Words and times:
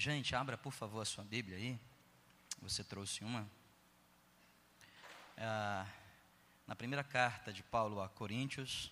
Gente, 0.00 0.34
abra 0.34 0.56
por 0.56 0.72
favor 0.72 1.02
a 1.02 1.04
sua 1.04 1.22
Bíblia 1.22 1.58
aí. 1.58 1.78
Você 2.62 2.82
trouxe 2.82 3.22
uma. 3.22 3.46
É, 5.36 5.86
na 6.66 6.74
primeira 6.74 7.04
carta 7.04 7.52
de 7.52 7.62
Paulo 7.62 8.00
a 8.00 8.08
Coríntios, 8.08 8.90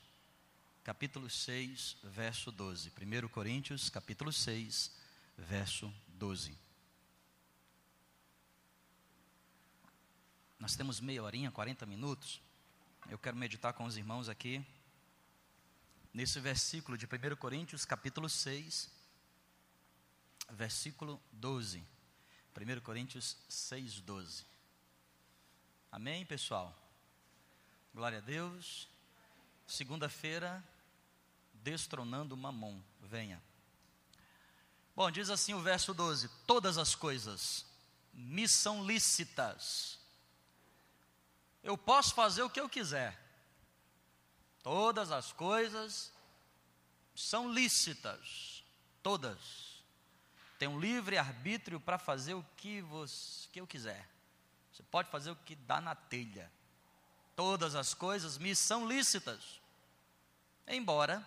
capítulo 0.85 1.31
6, 1.31 1.97
verso 2.05 2.53
12. 2.53 2.91
1 2.91 3.29
Coríntios, 3.29 3.89
capítulo 3.89 4.31
6, 4.31 4.95
verso 5.39 5.91
12. 6.09 6.55
Nós 10.59 10.77
temos 10.77 11.01
meia 11.01 11.23
horinha, 11.23 11.51
40 11.51 11.87
minutos. 11.87 12.39
Eu 13.09 13.17
quero 13.17 13.35
meditar 13.35 13.73
com 13.73 13.85
os 13.85 13.97
irmãos 13.97 14.29
aqui 14.29 14.63
nesse 16.13 16.39
versículo 16.39 16.99
de 16.99 17.07
1 17.07 17.35
Coríntios, 17.37 17.87
capítulo 17.87 18.29
6, 18.29 18.98
versículo 20.51 21.21
12. 21.33 21.85
1 22.57 22.81
Coríntios 22.81 23.37
6, 23.49 24.01
12. 24.01 24.45
Amém, 25.93 26.27
pessoal? 26.27 26.77
Glória 27.95 28.19
a 28.19 28.21
Deus. 28.21 28.89
Segunda-feira, 29.67 30.63
destronando 31.55 32.37
Mamon. 32.37 32.81
Venha. 33.01 33.43
Bom, 34.97 35.11
diz 35.11 35.31
assim 35.31 35.55
o 35.55 35.61
verso 35.61 35.95
12: 35.95 36.29
Todas 36.47 36.79
as 36.79 36.95
coisas 36.95 37.65
me 38.13 38.49
são 38.49 38.85
lícitas. 38.85 39.99
Eu 41.63 41.79
posso 41.79 42.15
fazer 42.15 42.43
o 42.43 42.51
que 42.51 42.61
eu 42.61 42.69
quiser. 42.69 43.17
Todas 44.63 45.13
as 45.13 45.33
coisas 45.33 46.13
são 47.15 47.53
lícitas. 47.53 48.65
Todas 49.03 49.78
tem 50.59 50.67
um 50.67 50.81
livre 50.81 51.17
arbítrio 51.17 51.79
para 51.79 51.99
fazer 51.99 52.35
o 52.35 52.45
que, 52.57 52.83
você, 52.83 53.49
que 53.53 53.61
eu 53.61 53.67
quiser. 53.67 54.09
Você 54.73 54.83
pode 54.83 55.09
fazer 55.09 55.31
o 55.31 55.37
que 55.37 55.55
dá 55.55 55.81
na 55.81 55.95
telha. 55.95 56.51
Todas 57.37 57.77
as 57.77 57.95
coisas 57.95 58.37
me 58.37 58.55
são 58.57 58.87
lícitas. 58.87 59.61
Embora, 60.67 61.25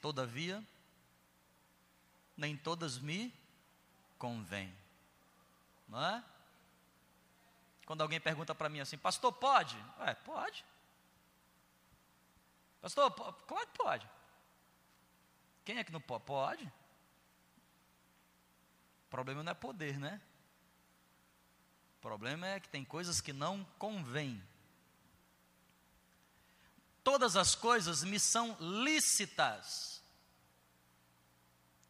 todavia, 0.00 0.64
nem 2.34 2.56
todas 2.56 2.98
me 2.98 3.32
convêm. 4.18 4.74
Não 5.86 6.02
é? 6.02 6.24
Quando 7.84 8.00
alguém 8.00 8.18
pergunta 8.18 8.54
para 8.54 8.70
mim 8.70 8.80
assim, 8.80 8.96
pastor, 8.96 9.30
pode? 9.34 9.76
É, 10.00 10.14
pode. 10.14 10.64
Pastor, 12.80 13.10
claro 13.12 13.66
que 13.66 13.76
pode. 13.76 14.08
Quem 15.66 15.76
é 15.76 15.84
que 15.84 15.92
não 15.92 16.00
pode? 16.00 16.24
Pode 16.24 16.83
problema 19.14 19.44
não 19.44 19.52
é 19.52 19.54
poder, 19.54 19.96
né? 19.96 20.20
O 21.98 22.02
problema 22.02 22.48
é 22.48 22.58
que 22.58 22.68
tem 22.68 22.84
coisas 22.84 23.20
que 23.20 23.32
não 23.32 23.64
convêm. 23.78 24.42
Todas 27.04 27.36
as 27.36 27.54
coisas 27.54 28.02
me 28.02 28.18
são 28.18 28.56
lícitas. 28.58 30.02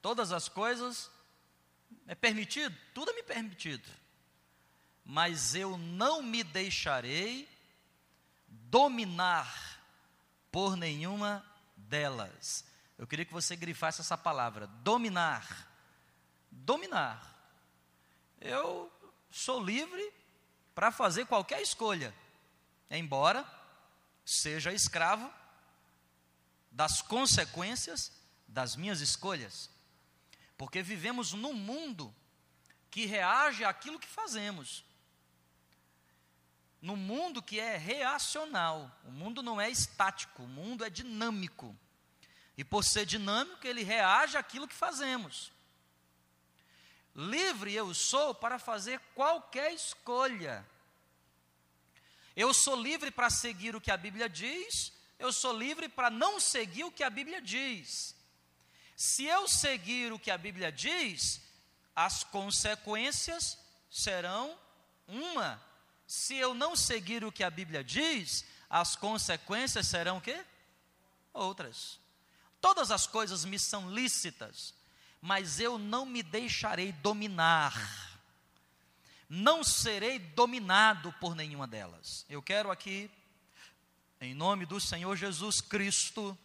Todas 0.02 0.32
as 0.32 0.50
coisas 0.50 1.10
é 2.06 2.14
permitido, 2.14 2.76
tudo 2.92 3.10
é 3.10 3.14
me 3.14 3.22
permitido. 3.22 3.88
Mas 5.02 5.54
eu 5.54 5.78
não 5.78 6.22
me 6.22 6.44
deixarei 6.44 7.48
dominar 8.46 9.80
por 10.52 10.76
nenhuma 10.76 11.42
delas. 11.74 12.66
Eu 12.98 13.06
queria 13.06 13.24
que 13.24 13.32
você 13.32 13.56
grifasse 13.56 14.02
essa 14.02 14.18
palavra, 14.18 14.66
dominar 14.66 15.73
dominar. 16.54 17.34
Eu 18.40 18.90
sou 19.30 19.62
livre 19.62 20.12
para 20.74 20.90
fazer 20.90 21.26
qualquer 21.26 21.60
escolha, 21.60 22.14
embora 22.90 23.44
seja 24.24 24.72
escravo 24.72 25.32
das 26.70 27.02
consequências 27.02 28.12
das 28.46 28.76
minhas 28.76 29.00
escolhas. 29.00 29.70
Porque 30.56 30.82
vivemos 30.82 31.32
num 31.32 31.52
mundo 31.52 32.14
que 32.90 33.06
reage 33.06 33.64
àquilo 33.64 33.98
que 33.98 34.06
fazemos. 34.06 34.84
Num 36.80 36.96
mundo 36.96 37.42
que 37.42 37.58
é 37.58 37.76
reacional. 37.76 38.90
O 39.04 39.10
mundo 39.10 39.42
não 39.42 39.60
é 39.60 39.70
estático, 39.70 40.42
o 40.42 40.48
mundo 40.48 40.84
é 40.84 40.90
dinâmico. 40.90 41.76
E 42.56 42.62
por 42.62 42.84
ser 42.84 43.04
dinâmico, 43.04 43.66
ele 43.66 43.82
reage 43.82 44.36
àquilo 44.36 44.68
que 44.68 44.74
fazemos. 44.74 45.53
Livre 47.14 47.72
eu 47.74 47.94
sou 47.94 48.34
para 48.34 48.58
fazer 48.58 49.00
qualquer 49.14 49.72
escolha. 49.72 50.66
Eu 52.34 52.52
sou 52.52 52.80
livre 52.80 53.10
para 53.10 53.30
seguir 53.30 53.76
o 53.76 53.80
que 53.80 53.90
a 53.90 53.96
Bíblia 53.96 54.28
diz, 54.28 54.92
eu 55.18 55.32
sou 55.32 55.56
livre 55.56 55.88
para 55.88 56.10
não 56.10 56.40
seguir 56.40 56.84
o 56.84 56.90
que 56.90 57.04
a 57.04 57.10
Bíblia 57.10 57.40
diz. 57.40 58.16
Se 58.96 59.24
eu 59.24 59.46
seguir 59.46 60.12
o 60.12 60.18
que 60.18 60.30
a 60.30 60.38
Bíblia 60.38 60.72
diz, 60.72 61.40
as 61.94 62.24
consequências 62.24 63.58
serão 63.88 64.58
uma. 65.06 65.62
Se 66.06 66.34
eu 66.34 66.54
não 66.54 66.74
seguir 66.74 67.24
o 67.24 67.32
que 67.32 67.44
a 67.44 67.50
Bíblia 67.50 67.84
diz, 67.84 68.44
as 68.68 68.96
consequências 68.96 69.86
serão 69.86 70.18
o 70.18 70.20
quê? 70.20 70.44
Outras. 71.32 71.98
Todas 72.60 72.90
as 72.90 73.06
coisas 73.06 73.44
me 73.44 73.58
são 73.58 73.90
lícitas, 73.92 74.74
mas 75.24 75.58
eu 75.58 75.78
não 75.78 76.04
me 76.04 76.22
deixarei 76.22 76.92
dominar, 76.92 77.72
não 79.26 79.64
serei 79.64 80.18
dominado 80.18 81.14
por 81.14 81.34
nenhuma 81.34 81.66
delas. 81.66 82.26
Eu 82.28 82.42
quero 82.42 82.70
aqui, 82.70 83.10
em 84.20 84.34
nome 84.34 84.66
do 84.66 84.78
Senhor 84.78 85.16
Jesus 85.16 85.62
Cristo, 85.62 86.36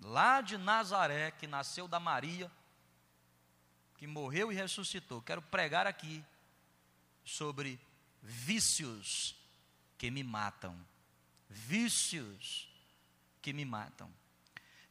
lá 0.00 0.40
de 0.40 0.56
Nazaré, 0.56 1.32
que 1.32 1.48
nasceu 1.48 1.88
da 1.88 1.98
Maria, 1.98 2.48
que 3.96 4.06
morreu 4.06 4.52
e 4.52 4.54
ressuscitou, 4.54 5.20
quero 5.20 5.42
pregar 5.42 5.84
aqui 5.84 6.24
sobre 7.24 7.76
vícios 8.22 9.34
que 9.98 10.12
me 10.12 10.22
matam. 10.22 10.78
Vícios 11.50 12.68
que 13.42 13.52
me 13.52 13.64
matam. 13.64 14.08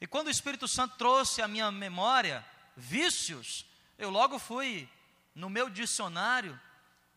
E 0.01 0.05
quando 0.05 0.27
o 0.27 0.31
Espírito 0.31 0.67
Santo 0.67 0.97
trouxe 0.97 1.41
à 1.41 1.47
minha 1.47 1.71
memória 1.71 2.45
vícios, 2.75 3.65
eu 3.97 4.09
logo 4.09 4.37
fui 4.39 4.89
no 5.33 5.49
meu 5.49 5.69
dicionário 5.69 6.59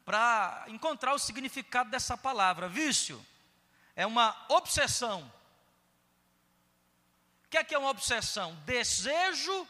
para 0.04 0.64
encontrar 0.68 1.14
o 1.14 1.18
significado 1.18 1.90
dessa 1.90 2.16
palavra. 2.16 2.68
Vício 2.68 3.24
é 3.94 4.06
uma 4.06 4.36
obsessão. 4.48 5.30
O 7.44 7.48
que 7.48 7.58
é 7.58 7.64
que 7.64 7.74
é 7.74 7.78
uma 7.78 7.90
obsessão? 7.90 8.54
Desejo 8.64 9.66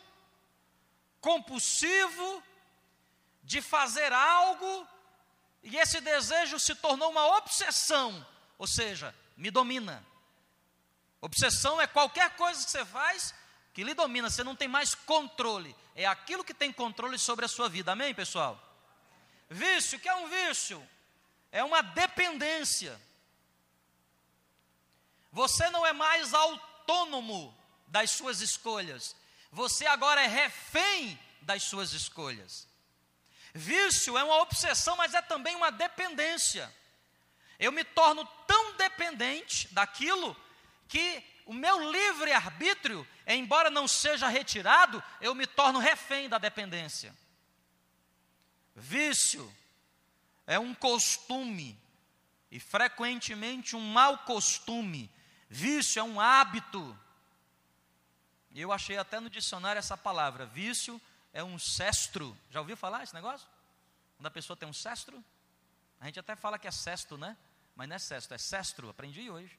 compulsivo 1.20 2.42
de 3.42 3.62
fazer 3.62 4.12
algo 4.12 4.86
e 5.62 5.76
esse 5.76 6.00
desejo 6.00 6.58
se 6.58 6.74
tornou 6.74 7.10
uma 7.10 7.36
obsessão, 7.38 8.26
ou 8.56 8.66
seja, 8.66 9.14
me 9.36 9.50
domina. 9.50 10.04
Obsessão 11.20 11.80
é 11.80 11.86
qualquer 11.86 12.36
coisa 12.36 12.64
que 12.64 12.70
você 12.70 12.84
faz 12.84 13.34
que 13.78 13.84
lhe 13.84 13.94
domina, 13.94 14.28
você 14.28 14.42
não 14.42 14.56
tem 14.56 14.66
mais 14.66 14.92
controle. 14.92 15.72
É 15.94 16.04
aquilo 16.04 16.42
que 16.42 16.52
tem 16.52 16.72
controle 16.72 17.16
sobre 17.16 17.44
a 17.44 17.48
sua 17.48 17.68
vida. 17.68 17.92
Amém, 17.92 18.12
pessoal? 18.12 18.60
Vício, 19.48 20.00
que 20.00 20.08
é 20.08 20.14
um 20.16 20.26
vício? 20.26 20.84
É 21.52 21.62
uma 21.62 21.80
dependência. 21.80 23.00
Você 25.30 25.70
não 25.70 25.86
é 25.86 25.92
mais 25.92 26.34
autônomo 26.34 27.56
das 27.86 28.10
suas 28.10 28.40
escolhas. 28.40 29.14
Você 29.52 29.86
agora 29.86 30.24
é 30.24 30.26
refém 30.26 31.16
das 31.42 31.62
suas 31.62 31.92
escolhas. 31.92 32.66
Vício 33.54 34.18
é 34.18 34.24
uma 34.24 34.38
obsessão, 34.38 34.96
mas 34.96 35.14
é 35.14 35.22
também 35.22 35.54
uma 35.54 35.70
dependência. 35.70 36.74
Eu 37.60 37.70
me 37.70 37.84
torno 37.84 38.24
tão 38.44 38.76
dependente 38.76 39.72
daquilo 39.72 40.36
que 40.88 41.22
o 41.48 41.54
meu 41.54 41.90
livre 41.90 42.30
arbítrio, 42.30 43.08
embora 43.26 43.70
não 43.70 43.88
seja 43.88 44.28
retirado, 44.28 45.02
eu 45.18 45.34
me 45.34 45.46
torno 45.46 45.78
refém 45.78 46.28
da 46.28 46.36
dependência. 46.36 47.16
Vício 48.76 49.50
é 50.46 50.58
um 50.58 50.74
costume, 50.74 51.80
e 52.50 52.60
frequentemente 52.60 53.74
um 53.74 53.80
mau 53.80 54.18
costume. 54.18 55.10
Vício 55.48 56.00
é 56.00 56.02
um 56.02 56.20
hábito. 56.20 56.94
Eu 58.54 58.70
achei 58.70 58.98
até 58.98 59.18
no 59.18 59.30
dicionário 59.30 59.78
essa 59.78 59.96
palavra. 59.96 60.44
Vício 60.44 61.00
é 61.32 61.42
um 61.42 61.58
cestro. 61.58 62.36
Já 62.50 62.60
ouviu 62.60 62.76
falar 62.76 63.04
esse 63.04 63.14
negócio? 63.14 63.48
Quando 64.18 64.26
a 64.26 64.30
pessoa 64.30 64.54
tem 64.54 64.68
um 64.68 64.74
cestro? 64.74 65.24
A 65.98 66.04
gente 66.04 66.20
até 66.20 66.36
fala 66.36 66.58
que 66.58 66.68
é 66.68 66.70
cesto, 66.70 67.16
né? 67.16 67.38
Mas 67.74 67.88
não 67.88 67.96
é 67.96 67.98
cesto, 67.98 68.34
é 68.34 68.38
cestro. 68.38 68.90
Aprendi 68.90 69.30
hoje. 69.30 69.58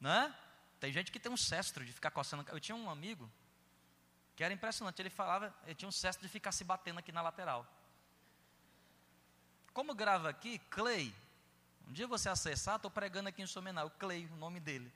Né? 0.00 0.34
Tem 0.80 0.92
gente 0.92 1.10
que 1.10 1.18
tem 1.18 1.30
um 1.30 1.36
cestro 1.36 1.84
de 1.84 1.92
ficar 1.92 2.10
coçando. 2.10 2.44
Eu 2.50 2.60
tinha 2.60 2.76
um 2.76 2.88
amigo 2.88 3.30
Que 4.36 4.44
era 4.44 4.54
impressionante. 4.54 5.02
Ele 5.02 5.10
falava, 5.10 5.52
ele 5.64 5.74
tinha 5.74 5.88
um 5.88 5.92
cesto 5.92 6.22
de 6.22 6.28
ficar 6.28 6.52
se 6.52 6.62
batendo 6.62 7.00
aqui 7.00 7.10
na 7.10 7.20
lateral. 7.20 7.66
Como 9.72 9.94
grava 9.94 10.28
aqui, 10.28 10.60
Clay. 10.70 11.12
Um 11.88 11.92
dia 11.92 12.06
você 12.06 12.28
acessar, 12.28 12.76
estou 12.76 12.90
pregando 12.90 13.28
aqui 13.28 13.42
em 13.42 13.46
Somenal, 13.46 13.90
Clay, 13.98 14.26
o 14.26 14.36
nome 14.36 14.60
dele. 14.60 14.92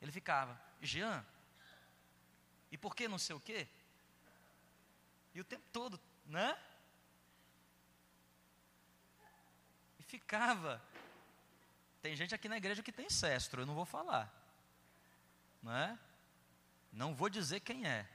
Ele 0.00 0.12
ficava, 0.12 0.58
Jean, 0.80 1.22
e 2.70 2.78
por 2.78 2.94
que 2.94 3.08
não 3.08 3.18
sei 3.18 3.34
o 3.34 3.40
quê? 3.40 3.66
E 5.34 5.40
o 5.40 5.44
tempo 5.44 5.64
todo, 5.72 6.00
né? 6.24 6.56
E 9.98 10.02
ficava. 10.02 10.80
Tem 12.00 12.14
gente 12.16 12.34
aqui 12.34 12.48
na 12.48 12.56
igreja 12.56 12.82
que 12.82 12.92
tem 12.92 13.10
cestro, 13.10 13.62
eu 13.62 13.66
não 13.66 13.74
vou 13.74 13.84
falar. 13.84 14.32
Não 15.62 15.72
é? 15.74 15.98
Não 16.92 17.14
vou 17.14 17.28
dizer 17.28 17.60
quem 17.60 17.86
é. 17.86 18.06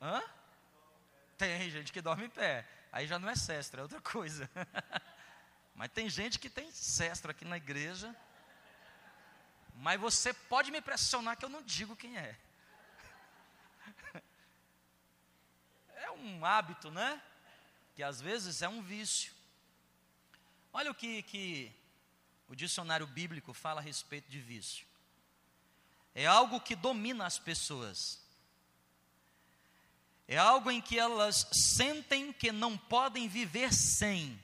Hã? 0.00 0.22
Tem 1.36 1.68
gente 1.70 1.92
que 1.92 2.00
dorme 2.00 2.26
em 2.26 2.30
pé. 2.30 2.66
Aí 2.92 3.06
já 3.06 3.18
não 3.18 3.28
é 3.28 3.36
cestro, 3.36 3.80
é 3.80 3.82
outra 3.82 4.00
coisa. 4.00 4.48
Mas 5.74 5.90
tem 5.90 6.08
gente 6.08 6.38
que 6.38 6.50
tem 6.50 6.70
cestro 6.72 7.30
aqui 7.30 7.44
na 7.44 7.56
igreja. 7.56 8.14
Mas 9.74 10.00
você 10.00 10.32
pode 10.32 10.70
me 10.70 10.80
pressionar 10.80 11.36
que 11.36 11.44
eu 11.44 11.48
não 11.48 11.62
digo 11.62 11.96
quem 11.96 12.16
é. 12.18 12.36
É 15.94 16.10
um 16.12 16.44
hábito, 16.44 16.90
né? 16.90 17.20
Que 17.94 18.02
às 18.02 18.20
vezes 18.20 18.62
é 18.62 18.68
um 18.68 18.80
vício. 18.80 19.32
Olha 20.72 20.90
o 20.90 20.94
que, 20.94 21.22
que 21.24 21.72
o 22.48 22.56
dicionário 22.56 23.06
bíblico 23.06 23.52
fala 23.52 23.80
a 23.80 23.84
respeito 23.84 24.28
de 24.30 24.40
vício. 24.40 24.86
É 26.14 26.26
algo 26.26 26.60
que 26.60 26.74
domina 26.74 27.26
as 27.26 27.38
pessoas. 27.38 28.20
É 30.26 30.36
algo 30.36 30.70
em 30.70 30.80
que 30.80 30.98
elas 30.98 31.46
sentem 31.52 32.32
que 32.32 32.50
não 32.50 32.76
podem 32.76 33.28
viver 33.28 33.72
sem. 33.72 34.38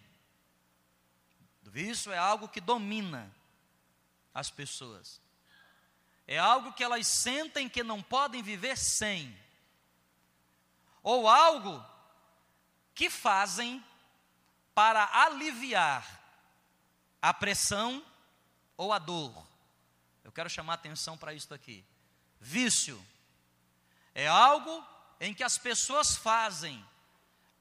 Vício 1.63 2.13
é 2.13 2.19
algo 2.19 2.49
que 2.49 2.61
domina 2.61 3.35
as 4.33 4.51
pessoas. 4.51 5.21
É 6.27 6.39
algo 6.39 6.73
que 6.73 6.85
elas 6.85 7.07
sentem 7.07 7.69
que 7.69 7.83
não 7.83 8.03
podem 8.03 8.43
viver 8.43 8.79
sem. 8.79 9.37
Ou 11.03 11.29
algo 11.29 11.85
que 12.95 13.11
fazem 13.11 13.85
para 14.75 15.05
aliviar 15.25 16.24
a 17.25 17.33
pressão 17.33 18.05
ou 18.77 18.93
a 18.93 18.99
dor. 18.99 19.47
Eu 20.23 20.31
quero 20.31 20.51
chamar 20.51 20.75
atenção 20.75 21.17
para 21.17 21.33
isso 21.33 21.55
aqui. 21.55 21.83
Vício 22.39 23.03
é 24.15 24.29
algo 24.29 24.87
em 25.19 25.33
que 25.33 25.43
as 25.43 25.57
pessoas 25.57 26.15
fazem 26.15 26.85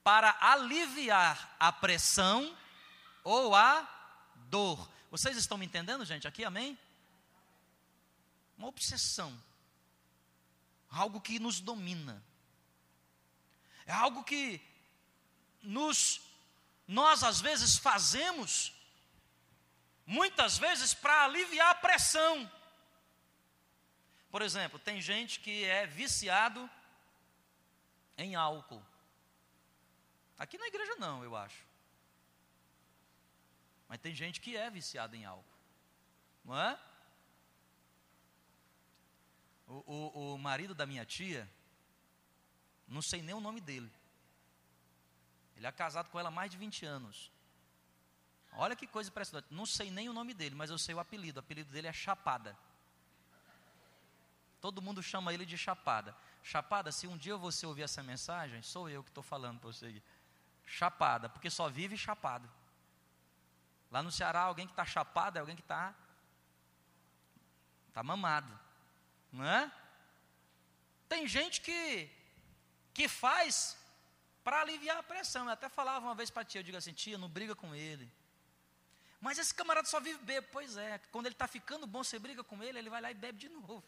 para 0.04 0.36
aliviar 0.42 1.56
a 1.58 1.72
pressão 1.72 2.54
ou 3.24 3.56
a 3.56 3.88
dor. 4.50 4.90
Vocês 5.10 5.38
estão 5.38 5.58
me 5.58 5.66
entendendo, 5.66 6.04
gente? 6.04 6.28
Aqui, 6.28 6.44
amém? 6.44 6.78
Uma 8.58 8.68
obsessão. 8.68 9.34
Algo 10.90 11.22
que 11.22 11.40
nos 11.40 11.62
domina. 11.62 12.22
É 13.86 13.94
algo 13.94 14.26
que 14.26 14.62
nos 15.62 16.20
nós 16.86 17.24
às 17.24 17.40
vezes 17.40 17.78
fazemos 17.78 18.73
muitas 20.06 20.58
vezes 20.58 20.94
para 20.94 21.24
aliviar 21.24 21.72
a 21.72 21.76
pressão. 21.76 22.50
Por 24.30 24.42
exemplo, 24.42 24.80
tem 24.80 25.00
gente 25.02 25.40
que 25.40 25.64
é 25.64 25.86
viciado 25.86 26.70
em 28.18 28.36
álcool. 28.36 28.84
Aqui 30.38 30.58
na 30.58 30.68
igreja 30.68 30.96
não, 30.96 31.24
eu 31.24 31.36
acho. 31.36 31.64
Mas 33.88 34.00
tem 34.00 34.14
gente 34.16 34.42
que 34.42 34.58
é 34.58 34.70
viciada 34.70 35.16
em 35.16 35.26
álcool. 35.26 35.46
Não 36.44 36.60
é? 36.60 36.80
O, 39.68 39.74
o, 39.86 40.34
o 40.34 40.38
marido 40.38 40.76
da 40.76 40.86
minha 40.86 41.06
tia, 41.06 41.50
não 42.88 43.02
sei 43.02 43.22
nem 43.22 43.34
o 43.34 43.40
nome 43.40 43.62
dele. 43.62 43.92
Ele 45.56 45.68
é 45.68 45.72
casado 45.72 46.10
com 46.10 46.20
ela 46.20 46.30
há 46.30 46.32
mais 46.32 46.52
de 46.52 46.58
20 46.58 46.86
anos. 46.86 47.32
Olha 48.56 48.76
que 48.76 48.88
coisa 48.88 49.10
impressionante. 49.10 49.48
Não 49.52 49.66
sei 49.66 49.90
nem 49.90 50.10
o 50.10 50.14
nome 50.14 50.34
dele, 50.34 50.56
mas 50.56 50.70
eu 50.70 50.78
sei 50.78 50.94
o 50.96 51.00
apelido. 51.00 51.38
O 51.38 51.40
apelido 51.40 51.72
dele 51.72 51.88
é 51.88 51.94
Chapada. 51.94 52.58
Todo 54.62 54.82
mundo 54.82 55.02
chama 55.04 55.34
ele 55.34 55.46
de 55.46 55.58
Chapada. 55.58 56.16
Chapada, 56.42 56.92
se 56.92 57.08
um 57.08 57.18
dia 57.18 57.36
você 57.36 57.66
ouvir 57.66 57.84
essa 57.84 58.04
mensagem, 58.04 58.62
sou 58.62 58.90
eu 58.90 59.04
que 59.04 59.10
estou 59.10 59.24
falando 59.24 59.60
para 59.60 59.72
você. 59.72 60.02
Chapada, 60.66 61.30
porque 61.30 61.50
só 61.50 61.70
vive 61.70 61.98
chapado. 61.98 62.50
Lá 63.92 64.02
no 64.02 64.12
Ceará, 64.12 64.42
alguém 64.42 64.66
que 64.66 64.74
está 64.74 64.86
chapado 64.86 65.38
é 65.38 65.40
alguém 65.40 65.56
que 65.56 65.62
está 65.62 65.94
tá 67.94 68.02
mamado, 68.02 68.58
não 69.32 69.46
é? 69.46 69.72
Tem 71.08 71.28
gente 71.28 71.62
que 71.62 72.10
que 72.94 73.08
faz 73.08 73.78
para 74.44 74.62
aliviar 74.62 74.98
a 74.98 75.04
pressão. 75.04 75.46
Eu 75.46 75.52
até 75.52 75.68
falava 75.68 76.06
uma 76.06 76.16
vez 76.16 76.30
para 76.30 76.46
tia, 76.46 76.60
eu 76.60 76.64
digo 76.64 76.78
assim, 76.78 76.94
tia, 76.94 77.18
não 77.18 77.30
briga 77.30 77.56
com 77.56 77.74
ele. 77.74 78.12
Mas 79.24 79.38
esse 79.38 79.54
camarada 79.56 79.88
só 79.88 80.02
vive 80.02 80.22
bebo. 80.22 80.48
Pois 80.52 80.76
é, 80.76 80.98
quando 81.10 81.28
ele 81.28 81.36
está 81.36 81.48
ficando 81.48 81.88
bom, 81.88 82.04
você 82.04 82.20
briga 82.20 82.44
com 82.44 82.62
ele, 82.62 82.78
ele 82.78 82.90
vai 82.90 83.00
lá 83.00 83.10
e 83.10 83.14
bebe 83.14 83.40
de 83.40 83.48
novo. 83.48 83.82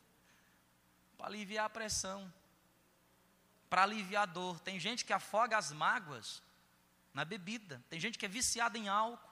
Para 1.18 1.28
aliviar 1.28 1.66
a 1.66 1.70
pressão. 1.70 2.34
Para 3.70 3.84
aliviar 3.84 4.24
a 4.24 4.26
dor. 4.26 4.62
Tem 4.62 4.80
gente 4.80 5.04
que 5.04 5.12
afoga 5.12 5.58
as 5.58 5.74
mágoas 5.74 6.42
na 7.14 7.26
bebida. 7.26 7.84
Tem 7.90 8.00
gente 8.00 8.18
que 8.18 8.26
é 8.26 8.30
viciada 8.30 8.78
em 8.78 8.88
álcool. 8.88 9.30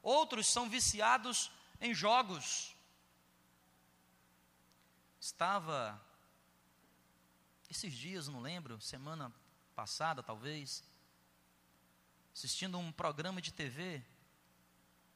Outros 0.00 0.46
são 0.46 0.70
viciados 0.70 1.50
em 1.80 1.92
jogos. 1.92 2.76
Estava 5.20 6.00
esses 7.68 7.92
dias, 7.92 8.28
não 8.28 8.40
lembro, 8.40 8.80
semana 8.80 9.32
passada 9.74 10.22
talvez, 10.22 10.84
assistindo 12.32 12.78
um 12.78 12.92
programa 12.92 13.42
de 13.42 13.52
TV 13.52 14.00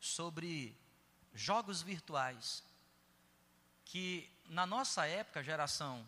sobre 0.04 0.76
jogos 1.32 1.80
virtuais, 1.80 2.62
que 3.86 4.30
na 4.44 4.66
nossa 4.66 5.06
época, 5.06 5.42
geração 5.42 6.06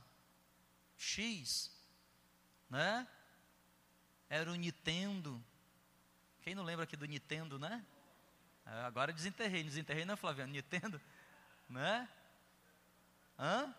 X, 0.98 1.75
né? 2.69 3.08
Era 4.29 4.53
o 4.53 4.55
Nintendo. 4.55 5.43
Quem 6.43 6.55
não 6.55 6.62
lembra 6.62 6.84
aqui 6.84 6.94
do 6.94 7.06
Nintendo, 7.06 7.58
né? 7.58 7.84
É, 8.67 8.82
agora 8.82 9.12
desenterrei, 9.15 9.65
desenterrei, 9.65 10.05
né, 10.05 10.15
Flaviano? 10.15 10.53
Nintendo, 10.53 11.00
né? 11.67 12.06
Hã? 13.38 13.74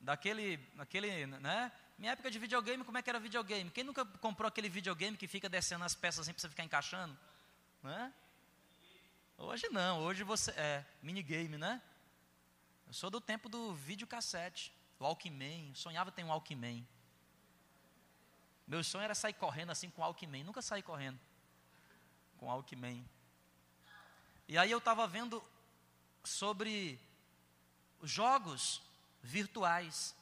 Daquele, 0.00 0.58
aquele, 0.78 1.26
né? 1.26 1.70
Minha 1.96 2.12
época 2.12 2.30
de 2.30 2.40
videogame, 2.40 2.84
como 2.84 2.98
é 2.98 3.02
que 3.02 3.08
era 3.08 3.20
videogame? 3.20 3.70
Quem 3.70 3.84
nunca 3.84 4.04
comprou 4.04 4.48
aquele 4.48 4.68
videogame 4.68 5.16
que 5.16 5.28
fica 5.28 5.48
descendo 5.48 5.84
as 5.84 5.94
peças 5.94 6.20
assim 6.20 6.32
para 6.32 6.40
você 6.40 6.48
ficar 6.48 6.64
encaixando? 6.64 7.16
Né? 7.84 8.12
Hoje 9.38 9.68
não, 9.68 10.00
hoje 10.00 10.24
você. 10.24 10.50
É, 10.52 10.84
minigame, 11.02 11.58
né? 11.58 11.82
Eu 12.86 12.94
sou 12.94 13.10
do 13.10 13.20
tempo 13.20 13.50
do 13.50 13.74
videocassete, 13.74 14.72
do 14.98 15.04
Walkman. 15.04 15.74
Sonhava 15.74 16.10
ter 16.10 16.24
um 16.24 16.28
Walkman. 16.28 16.86
Meu 18.66 18.82
sonho 18.82 19.04
era 19.04 19.14
sair 19.14 19.34
correndo 19.34 19.70
assim 19.70 19.90
com 19.90 20.00
o 20.00 20.04
Walkman. 20.04 20.42
Nunca 20.42 20.62
saí 20.62 20.82
correndo 20.82 21.20
com 22.38 22.46
o 22.46 22.48
Walkman. 22.48 23.06
E 24.48 24.56
aí 24.56 24.70
eu 24.70 24.78
estava 24.78 25.06
vendo 25.06 25.42
sobre 26.24 26.98
jogos 28.02 28.82
virtuais. 29.22 30.14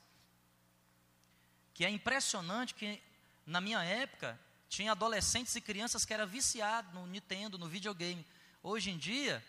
Que 1.73 1.85
é 1.85 1.91
impressionante 1.91 2.75
que 2.75 3.01
na 3.47 3.61
minha 3.61 3.83
época 3.85 4.39
tinha 4.69 4.91
adolescentes 4.91 5.55
e 5.55 5.61
crianças 5.61 6.05
que 6.05 6.13
eram 6.13 6.27
viciados 6.27 6.93
no 6.93 7.07
Nintendo, 7.07 7.57
no 7.57 7.69
videogame. 7.69 8.27
Hoje 8.67 8.91
em 8.91 8.97
dia, 8.97 9.45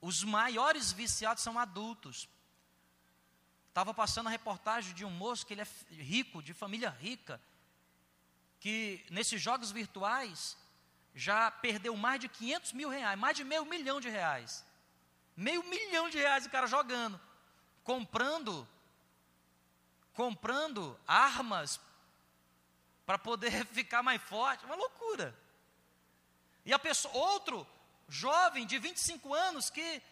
os 0.00 0.22
maiores 0.22 0.92
viciados 0.92 1.42
são 1.42 1.58
adultos. 1.58 2.28
Estava 3.70 3.92
passando 3.92 4.28
a 4.28 4.30
reportagem 4.30 4.94
de 4.94 5.04
um 5.04 5.10
moço 5.10 5.44
que 5.44 5.52
ele 5.52 5.62
é 5.62 5.66
rico, 5.90 6.40
de 6.40 6.54
família 6.54 6.90
rica, 6.90 7.42
que 8.60 9.04
nesses 9.10 9.42
jogos 9.42 9.72
virtuais 9.72 10.56
já 11.12 11.50
perdeu 11.50 11.96
mais 11.96 12.20
de 12.20 12.28
500 12.28 12.72
mil 12.72 12.88
reais, 12.88 13.18
mais 13.18 13.36
de 13.36 13.42
meio 13.42 13.64
milhão 13.64 14.00
de 14.00 14.08
reais. 14.08 14.64
Meio 15.36 15.64
milhão 15.64 16.08
de 16.08 16.18
reais 16.18 16.46
o 16.46 16.50
cara 16.50 16.68
jogando, 16.68 17.20
comprando, 17.82 18.64
comprando 20.12 20.96
armas 21.04 21.80
para 23.04 23.18
poder 23.18 23.66
ficar 23.74 24.04
mais 24.04 24.22
forte. 24.22 24.64
Uma 24.64 24.76
loucura. 24.76 25.36
E 26.64 26.72
a 26.72 26.78
pessoa, 26.78 27.14
outro 27.14 27.66
jovem 28.08 28.66
de 28.66 28.78
25 28.78 29.34
anos 29.34 29.70
que 29.70 30.02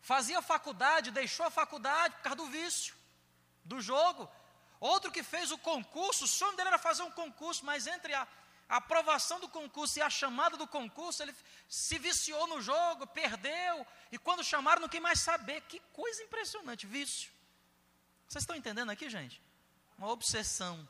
fazia 0.00 0.40
faculdade, 0.42 1.10
deixou 1.10 1.46
a 1.46 1.50
faculdade 1.50 2.14
por 2.16 2.22
causa 2.22 2.36
do 2.36 2.46
vício, 2.46 2.94
do 3.64 3.80
jogo. 3.80 4.28
Outro 4.80 5.10
que 5.10 5.22
fez 5.22 5.50
o 5.50 5.58
concurso, 5.58 6.24
o 6.24 6.28
sonho 6.28 6.56
dele 6.56 6.68
era 6.68 6.78
fazer 6.78 7.02
um 7.02 7.10
concurso, 7.10 7.64
mas 7.64 7.86
entre 7.86 8.14
a, 8.14 8.26
a 8.68 8.76
aprovação 8.76 9.40
do 9.40 9.48
concurso 9.48 9.98
e 9.98 10.02
a 10.02 10.10
chamada 10.10 10.56
do 10.56 10.66
concurso, 10.66 11.22
ele 11.22 11.34
se 11.68 11.98
viciou 11.98 12.46
no 12.46 12.60
jogo, 12.60 13.06
perdeu, 13.06 13.86
e 14.12 14.18
quando 14.18 14.44
chamaram 14.44 14.80
não 14.80 14.88
quis 14.88 15.00
mais 15.00 15.20
saber. 15.20 15.62
Que 15.62 15.80
coisa 15.92 16.22
impressionante, 16.22 16.86
vício. 16.86 17.30
Vocês 18.28 18.42
estão 18.42 18.54
entendendo 18.54 18.90
aqui, 18.90 19.08
gente? 19.08 19.42
Uma 19.96 20.10
obsessão. 20.10 20.88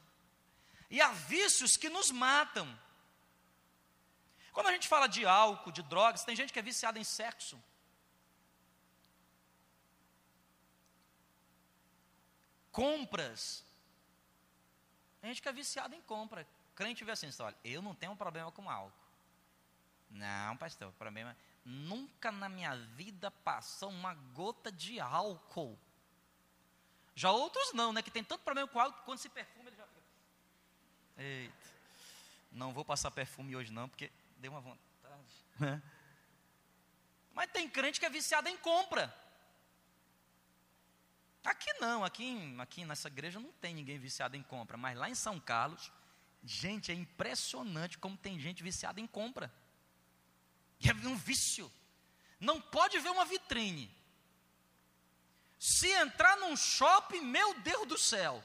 E 0.91 1.01
há 1.01 1.13
vícios 1.13 1.77
que 1.77 1.89
nos 1.89 2.11
matam. 2.11 2.69
Quando 4.59 4.71
a 4.71 4.73
gente 4.73 4.89
fala 4.89 5.07
de 5.07 5.25
álcool, 5.25 5.71
de 5.71 5.85
drogas, 5.85 6.25
tem 6.25 6.35
gente 6.35 6.53
que 6.53 6.59
é 6.59 6.63
viciada 6.63 6.99
em 6.99 7.05
sexo. 7.05 7.63
Compras. 12.73 13.65
Tem 15.21 15.31
gente 15.31 15.41
que 15.41 15.49
é 15.49 15.53
viciada 15.53 15.95
em 15.95 16.03
compra. 16.03 16.45
Crente 16.75 17.05
vê 17.05 17.13
assim, 17.13 17.31
olha, 17.39 17.57
eu 17.63 17.81
não 17.81 17.95
tenho 17.95 18.17
problema 18.17 18.51
com 18.51 18.69
álcool. 18.69 18.93
Não, 20.11 20.57
pastor, 20.57 20.93
problema. 20.95 21.37
Nunca 21.65 22.33
na 22.33 22.49
minha 22.49 22.75
vida 22.75 23.31
passou 23.31 23.91
uma 23.91 24.15
gota 24.15 24.73
de 24.73 24.99
álcool. 24.99 25.79
Já 27.15 27.31
outros 27.31 27.73
não, 27.75 27.93
né? 27.93 28.03
Que 28.03 28.11
tem 28.11 28.25
tanto 28.25 28.43
problema 28.43 28.67
com 28.67 28.81
álcool 28.81 28.99
que 28.99 29.05
quando 29.05 29.19
se 29.21 29.29
perfuma 29.29 29.69
ele 29.69 29.77
já 29.77 29.87
fica. 29.87 31.23
Eita. 31.23 31.69
Não 32.51 32.73
vou 32.73 32.85
passar 32.85 33.13
perfume 33.13 33.55
hoje 33.55 33.73
não, 33.73 33.89
porque 33.89 34.11
deu 34.39 34.53
uma 34.53 34.61
vontade. 34.61 34.85
Né? 35.59 35.83
Mas 37.33 37.51
tem 37.53 37.69
crente 37.69 38.01
que 38.01 38.07
é 38.07 38.11
viciado 38.11 38.49
em 38.49 38.57
compra. 38.57 39.15
Aqui 41.45 41.73
não, 41.81 42.05
aqui, 42.05 42.57
aqui 42.59 42.85
nessa 42.85 43.09
igreja 43.09 43.41
não 43.41 43.53
tem 43.53 43.75
ninguém 43.75 43.99
viciado 43.99 44.37
em 44.37 44.43
compra, 44.43 44.77
mas 44.77 44.97
lá 44.97 45.09
em 45.09 45.15
São 45.15 45.39
Carlos, 45.41 45.91
gente, 46.45 46.91
é 46.91 46.95
impressionante 46.95 47.97
como 47.97 48.17
tem 48.17 48.39
gente 48.39 48.63
viciada 48.63 49.01
em 49.01 49.07
compra. 49.07 49.53
E 50.81 50.91
é 50.91 50.95
um 50.95 51.17
vício. 51.17 51.71
Não 52.39 52.61
pode 52.61 52.99
ver 52.99 53.11
uma 53.11 53.25
vitrine. 53.25 53.91
Se 55.59 55.89
entrar 55.89 56.37
num 56.37 56.57
shopping, 56.57 57.21
meu 57.21 57.55
Deus 57.61 57.87
do 57.89 57.99
céu. 57.99 58.45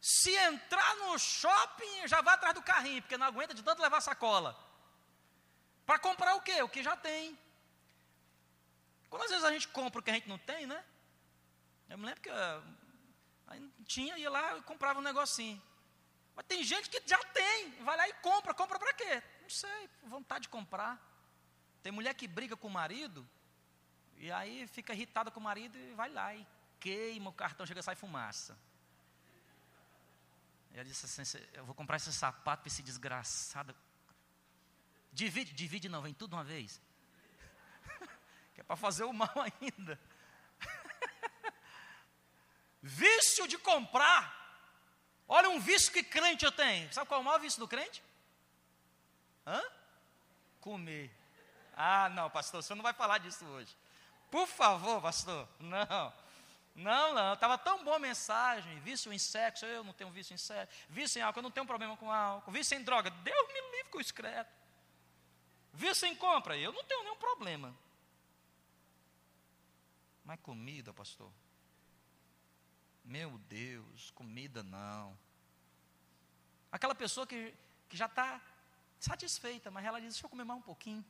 Se 0.00 0.34
entrar 0.34 0.96
no 0.96 1.18
shopping, 1.18 2.08
já 2.08 2.22
vai 2.22 2.34
atrás 2.34 2.54
do 2.54 2.62
carrinho, 2.62 3.02
porque 3.02 3.18
não 3.18 3.26
aguenta 3.26 3.52
de 3.52 3.62
tanto 3.62 3.82
levar 3.82 4.00
sacola. 4.00 4.58
Para 5.84 5.98
comprar 5.98 6.34
o 6.36 6.40
quê? 6.40 6.62
O 6.62 6.68
que 6.68 6.82
já 6.82 6.96
tem. 6.96 7.38
Quando 9.10 9.24
às 9.24 9.30
vezes 9.30 9.44
a 9.44 9.52
gente 9.52 9.68
compra 9.68 10.00
o 10.00 10.02
que 10.02 10.10
a 10.10 10.14
gente 10.14 10.28
não 10.28 10.38
tem, 10.38 10.66
né? 10.66 10.82
Eu 11.88 11.98
me 11.98 12.06
lembro 12.06 12.20
que 12.22 12.30
uh, 12.30 13.72
tinha, 13.84 14.16
ia 14.16 14.30
lá 14.30 14.56
e 14.56 14.62
comprava 14.62 15.00
um 15.00 15.02
negocinho. 15.02 15.60
Mas 16.34 16.46
tem 16.46 16.62
gente 16.64 16.88
que 16.88 17.02
já 17.04 17.18
tem, 17.24 17.72
vai 17.82 17.96
lá 17.96 18.08
e 18.08 18.12
compra. 18.14 18.54
Compra 18.54 18.78
para 18.78 18.94
quê? 18.94 19.22
Não 19.42 19.50
sei, 19.50 19.90
vontade 20.04 20.42
de 20.42 20.48
comprar. 20.48 20.98
Tem 21.82 21.92
mulher 21.92 22.14
que 22.14 22.28
briga 22.28 22.56
com 22.56 22.68
o 22.68 22.70
marido, 22.70 23.28
e 24.16 24.30
aí 24.30 24.66
fica 24.66 24.92
irritada 24.92 25.30
com 25.30 25.40
o 25.40 25.42
marido 25.42 25.76
e 25.76 25.92
vai 25.94 26.10
lá 26.10 26.34
e 26.34 26.46
queima 26.78 27.30
o 27.30 27.32
cartão, 27.32 27.66
chega 27.66 27.80
a 27.80 27.82
sair 27.82 27.96
fumaça. 27.96 28.56
Ela 30.72 30.84
disse 30.84 31.06
assim: 31.06 31.38
Eu 31.52 31.64
vou 31.64 31.74
comprar 31.74 31.96
esse 31.96 32.12
sapato 32.12 32.62
para 32.62 32.68
esse 32.68 32.82
desgraçado. 32.82 33.74
Divide, 35.12 35.52
divide 35.52 35.88
não, 35.88 36.02
vem 36.02 36.14
tudo 36.14 36.34
uma 36.34 36.44
vez. 36.44 36.80
que 38.54 38.60
é 38.60 38.64
para 38.64 38.76
fazer 38.76 39.04
o 39.04 39.12
mal 39.12 39.34
ainda. 39.60 39.98
vício 42.82 43.48
de 43.48 43.58
comprar. 43.58 44.38
Olha 45.26 45.48
um 45.48 45.60
vício 45.60 45.92
que 45.92 46.02
crente 46.02 46.44
eu 46.44 46.52
tenho. 46.52 46.92
Sabe 46.92 47.08
qual 47.08 47.18
é 47.18 47.22
o 47.22 47.24
maior 47.24 47.38
vício 47.38 47.60
do 47.60 47.68
crente? 47.68 48.02
Hã? 49.46 49.62
Comer. 50.60 51.10
Ah, 51.76 52.08
não, 52.10 52.28
pastor, 52.28 52.62
você 52.62 52.74
não 52.74 52.82
vai 52.82 52.92
falar 52.92 53.18
disso 53.18 53.44
hoje. 53.44 53.74
Por 54.30 54.46
favor, 54.46 55.00
pastor. 55.00 55.48
Não. 55.58 56.12
Não, 56.74 57.12
não, 57.14 57.34
estava 57.34 57.58
tão 57.58 57.84
boa 57.84 57.96
a 57.96 57.98
mensagem, 57.98 58.78
vício 58.80 59.12
em 59.12 59.18
sexo, 59.18 59.66
eu 59.66 59.82
não 59.82 59.92
tenho 59.92 60.10
vício 60.10 60.32
em 60.32 60.38
sexo, 60.38 60.72
vício 60.88 61.18
em 61.18 61.22
álcool, 61.22 61.40
eu 61.40 61.42
não 61.42 61.50
tenho 61.50 61.66
problema 61.66 61.96
com 61.96 62.10
álcool, 62.10 62.50
vício 62.52 62.76
em 62.76 62.82
droga, 62.82 63.10
Deus 63.10 63.48
me 63.48 63.60
livre 63.76 63.90
com 63.90 63.98
o 63.98 64.00
excreto. 64.00 64.50
Vício 65.72 66.06
em 66.06 66.14
compra, 66.16 66.56
eu 66.56 66.72
não 66.72 66.82
tenho 66.84 67.02
nenhum 67.02 67.16
problema. 67.16 67.76
Mas 70.24 70.38
comida, 70.40 70.92
pastor? 70.92 71.30
Meu 73.04 73.38
Deus, 73.38 74.10
comida 74.12 74.62
não. 74.62 75.18
Aquela 76.70 76.94
pessoa 76.94 77.26
que, 77.26 77.54
que 77.88 77.96
já 77.96 78.06
está 78.06 78.40
satisfeita, 78.98 79.70
mas 79.70 79.84
ela 79.84 80.00
diz, 80.00 80.14
deixa 80.14 80.26
eu 80.26 80.30
comer 80.30 80.44
mais 80.44 80.60
um 80.60 80.62
pouquinho. 80.62 81.04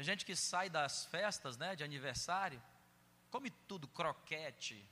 Tem 0.00 0.04
gente 0.06 0.24
que 0.24 0.34
sai 0.34 0.70
das 0.70 1.04
festas, 1.04 1.58
né, 1.58 1.76
de 1.76 1.84
aniversário, 1.84 2.58
come 3.30 3.50
tudo, 3.50 3.86
croquete, 3.86 4.82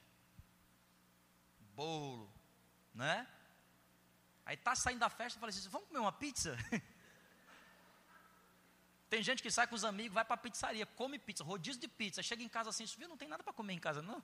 bolo, 1.74 2.30
né? 2.92 3.26
Aí 4.44 4.54
tá 4.54 4.76
saindo 4.76 4.98
da 4.98 5.08
festa 5.08 5.38
e 5.38 5.40
fala 5.40 5.48
assim: 5.48 5.66
vamos 5.70 5.88
comer 5.88 6.00
uma 6.00 6.12
pizza? 6.12 6.58
Tem 9.08 9.22
gente 9.22 9.42
que 9.42 9.50
sai 9.50 9.66
com 9.66 9.74
os 9.74 9.82
amigos, 9.82 10.12
vai 10.12 10.26
para 10.26 10.34
a 10.34 10.36
pizzaria, 10.36 10.84
come 10.84 11.18
pizza, 11.18 11.42
rodízio 11.42 11.80
de 11.80 11.88
pizza, 11.88 12.22
chega 12.22 12.42
em 12.42 12.48
casa 12.48 12.68
assim, 12.68 12.84
viu, 12.98 13.08
não 13.08 13.16
tem 13.16 13.28
nada 13.28 13.42
para 13.42 13.54
comer 13.54 13.72
em 13.72 13.78
casa, 13.78 14.02
não. 14.02 14.22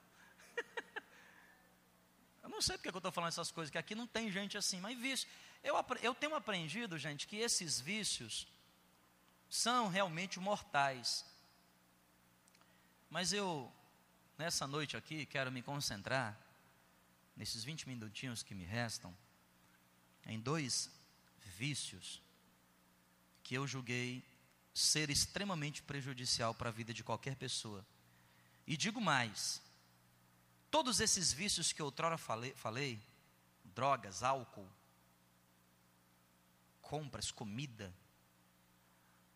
eu 2.45 2.51
não 2.51 2.61
sei 2.61 2.77
porque 2.77 2.91
eu 2.91 2.99
estou 2.99 3.11
falando 3.11 3.29
essas 3.29 3.51
coisas, 3.51 3.71
que 3.71 3.79
aqui 3.79 3.95
não 3.95 4.07
tem 4.07 4.31
gente 4.31 4.59
assim, 4.59 4.83
mas 4.83 4.99
vício. 4.99 5.27
Eu, 5.63 5.75
eu 6.03 6.15
tenho 6.15 6.35
aprendido, 6.35 6.99
gente, 6.99 7.27
que 7.27 7.37
esses 7.37 7.81
vícios, 7.81 8.47
são 9.55 9.87
realmente 9.87 10.41
mortais. 10.41 11.25
Mas 13.09 13.33
eu, 13.33 13.73
nessa 14.37 14.67
noite 14.67 14.97
aqui, 14.97 15.25
quero 15.27 15.53
me 15.53 15.63
concentrar, 15.63 16.37
nesses 17.37 17.63
20 17.63 17.89
minutinhos 17.89 18.43
que 18.43 18.53
me 18.53 18.65
restam, 18.65 19.17
em 20.27 20.41
dois 20.41 20.91
vícios 21.57 22.21
que 23.45 23.55
eu 23.55 23.65
julguei 23.65 24.25
ser 24.75 25.09
extremamente 25.09 25.85
prejudicial 25.85 26.53
para 26.53 26.71
a 26.71 26.73
vida 26.73 26.93
de 26.93 27.05
qualquer 27.05 27.37
pessoa. 27.37 27.87
E 28.67 28.77
digo 28.77 29.01
mais: 29.01 29.63
todos 30.69 30.99
esses 30.99 31.33
vícios 31.33 31.73
que 31.73 31.81
outrora 31.81 32.19
falei, 32.19 32.53
falei 32.57 33.01
drogas, 33.63 34.25
álcool, 34.25 34.69
compras, 36.83 37.31
comida, 37.31 37.95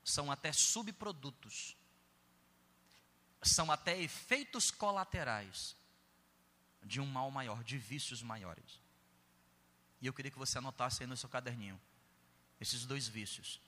são 0.09 0.31
até 0.31 0.53
subprodutos, 0.53 1.77
são 3.43 3.71
até 3.71 3.97
efeitos 4.01 4.71
colaterais 4.71 5.77
de 6.83 7.01
um 7.01 7.07
mal 7.07 7.31
maior, 7.31 7.63
de 7.63 7.79
vícios 7.79 8.23
maiores. 8.23 8.81
E 10.01 10.07
eu 10.07 10.13
queria 10.13 10.31
que 10.31 10.39
você 10.39 10.59
anotasse 10.59 11.03
aí 11.03 11.07
no 11.07 11.17
seu 11.17 11.29
caderninho 11.29 11.81
esses 12.61 12.85
dois 12.87 13.07
vícios, 13.07 13.61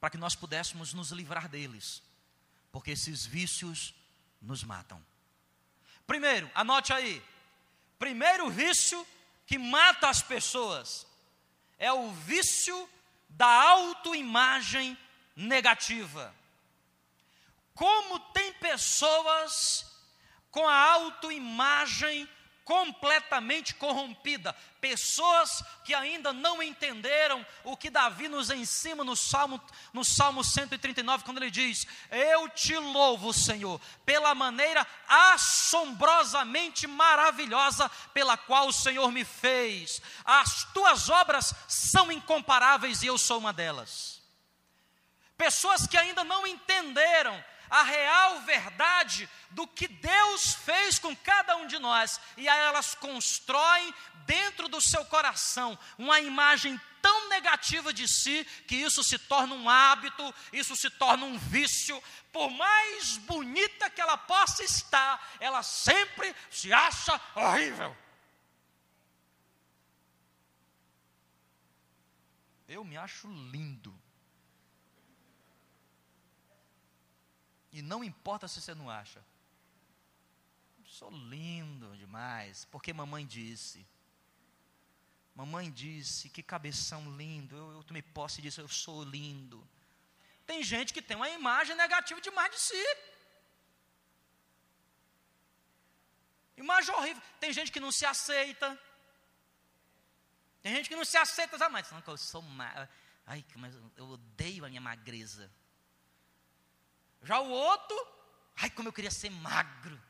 para 0.00 0.10
que 0.10 0.18
nós 0.18 0.34
pudéssemos 0.34 0.92
nos 0.92 1.10
livrar 1.10 1.48
deles, 1.48 2.02
porque 2.72 2.90
esses 2.90 3.24
vícios 3.24 3.94
nos 4.40 4.64
matam. 4.64 5.04
Primeiro, 6.06 6.50
anote 6.54 6.92
aí. 6.92 7.22
Primeiro 7.98 8.50
vício 8.50 9.06
que 9.46 9.58
mata 9.58 10.08
as 10.08 10.22
pessoas 10.22 11.06
é 11.78 11.92
o 11.92 12.12
vício 12.12 12.88
da 13.28 13.46
autoimagem 13.46 14.96
negativa. 15.36 16.34
Como 17.74 18.18
tem 18.32 18.52
pessoas 18.54 19.84
com 20.50 20.68
a 20.68 20.92
autoimagem 20.92 22.28
completamente 22.64 23.74
corrompida, 23.74 24.54
pessoas 24.80 25.62
que 25.84 25.94
ainda 25.94 26.32
não 26.32 26.62
entenderam 26.62 27.44
o 27.62 27.76
que 27.76 27.90
Davi 27.90 28.26
nos 28.26 28.50
ensina 28.50 29.04
no 29.04 29.14
Salmo, 29.14 29.60
no 29.92 30.02
Salmo 30.04 30.42
139, 30.42 31.24
quando 31.24 31.38
ele 31.38 31.50
diz: 31.50 31.86
Eu 32.10 32.48
te 32.48 32.74
louvo, 32.76 33.32
Senhor, 33.32 33.80
pela 34.04 34.34
maneira 34.34 34.86
assombrosamente 35.06 36.86
maravilhosa 36.86 37.90
pela 38.14 38.36
qual 38.36 38.68
o 38.68 38.72
Senhor 38.72 39.12
me 39.12 39.24
fez. 39.24 40.00
As 40.24 40.64
tuas 40.72 41.10
obras 41.10 41.54
são 41.68 42.10
incomparáveis 42.10 43.02
e 43.02 43.06
eu 43.06 43.18
sou 43.18 43.38
uma 43.38 43.52
delas. 43.52 44.23
Pessoas 45.36 45.86
que 45.86 45.96
ainda 45.96 46.22
não 46.24 46.46
entenderam 46.46 47.44
a 47.68 47.82
real 47.82 48.40
verdade 48.42 49.28
do 49.50 49.66
que 49.66 49.88
Deus 49.88 50.54
fez 50.54 50.98
com 50.98 51.14
cada 51.16 51.56
um 51.56 51.66
de 51.66 51.78
nós, 51.78 52.20
e 52.36 52.48
aí 52.48 52.60
elas 52.60 52.94
constroem 52.94 53.94
dentro 54.26 54.68
do 54.68 54.80
seu 54.80 55.04
coração 55.06 55.78
uma 55.98 56.20
imagem 56.20 56.80
tão 57.02 57.28
negativa 57.28 57.92
de 57.92 58.08
si 58.08 58.44
que 58.66 58.76
isso 58.76 59.02
se 59.02 59.18
torna 59.18 59.54
um 59.54 59.68
hábito, 59.68 60.34
isso 60.52 60.74
se 60.74 60.88
torna 60.88 61.26
um 61.26 61.38
vício. 61.38 62.02
Por 62.32 62.50
mais 62.50 63.18
bonita 63.18 63.90
que 63.90 64.00
ela 64.00 64.16
possa 64.16 64.62
estar, 64.62 65.36
ela 65.38 65.62
sempre 65.62 66.34
se 66.50 66.72
acha 66.72 67.20
horrível. 67.34 67.94
Eu 72.66 72.82
me 72.82 72.96
acho 72.96 73.28
lindo. 73.28 73.93
E 77.74 77.82
não 77.82 78.04
importa 78.04 78.46
se 78.46 78.60
você 78.60 78.72
não 78.72 78.88
acha. 78.88 79.20
Sou 80.84 81.10
lindo 81.10 81.96
demais, 81.96 82.64
porque 82.66 82.92
mamãe 82.92 83.26
disse. 83.26 83.84
Mamãe 85.34 85.68
disse, 85.72 86.28
que 86.28 86.40
cabeção 86.40 87.16
lindo. 87.16 87.56
Eu, 87.56 87.72
eu 87.72 87.82
tomei 87.82 88.00
posse 88.00 88.40
disso, 88.40 88.60
eu 88.60 88.68
sou 88.68 89.02
lindo. 89.02 89.68
Tem 90.46 90.62
gente 90.62 90.94
que 90.94 91.02
tem 91.02 91.16
uma 91.16 91.28
imagem 91.28 91.74
negativa 91.74 92.20
demais 92.20 92.52
de 92.52 92.60
si. 92.60 92.86
Imagem 96.56 96.94
horrível. 96.94 97.22
Tem 97.40 97.52
gente 97.52 97.72
que 97.72 97.80
não 97.80 97.90
se 97.90 98.06
aceita. 98.06 98.80
Tem 100.62 100.76
gente 100.76 100.88
que 100.88 100.94
não 100.94 101.04
se 101.04 101.16
aceita? 101.16 101.68
Mas 101.70 101.90
não, 101.90 102.00
eu 102.06 102.16
sou 102.16 102.40
ma... 102.40 102.88
Ai, 103.26 103.44
mas 103.56 103.74
eu 103.96 104.06
odeio 104.10 104.64
a 104.64 104.68
minha 104.68 104.80
magreza. 104.80 105.50
Já 107.24 107.40
o 107.40 107.50
outro, 107.50 107.96
ai, 108.54 108.70
como 108.70 108.88
eu 108.88 108.92
queria 108.92 109.10
ser 109.10 109.30
magro. 109.30 110.00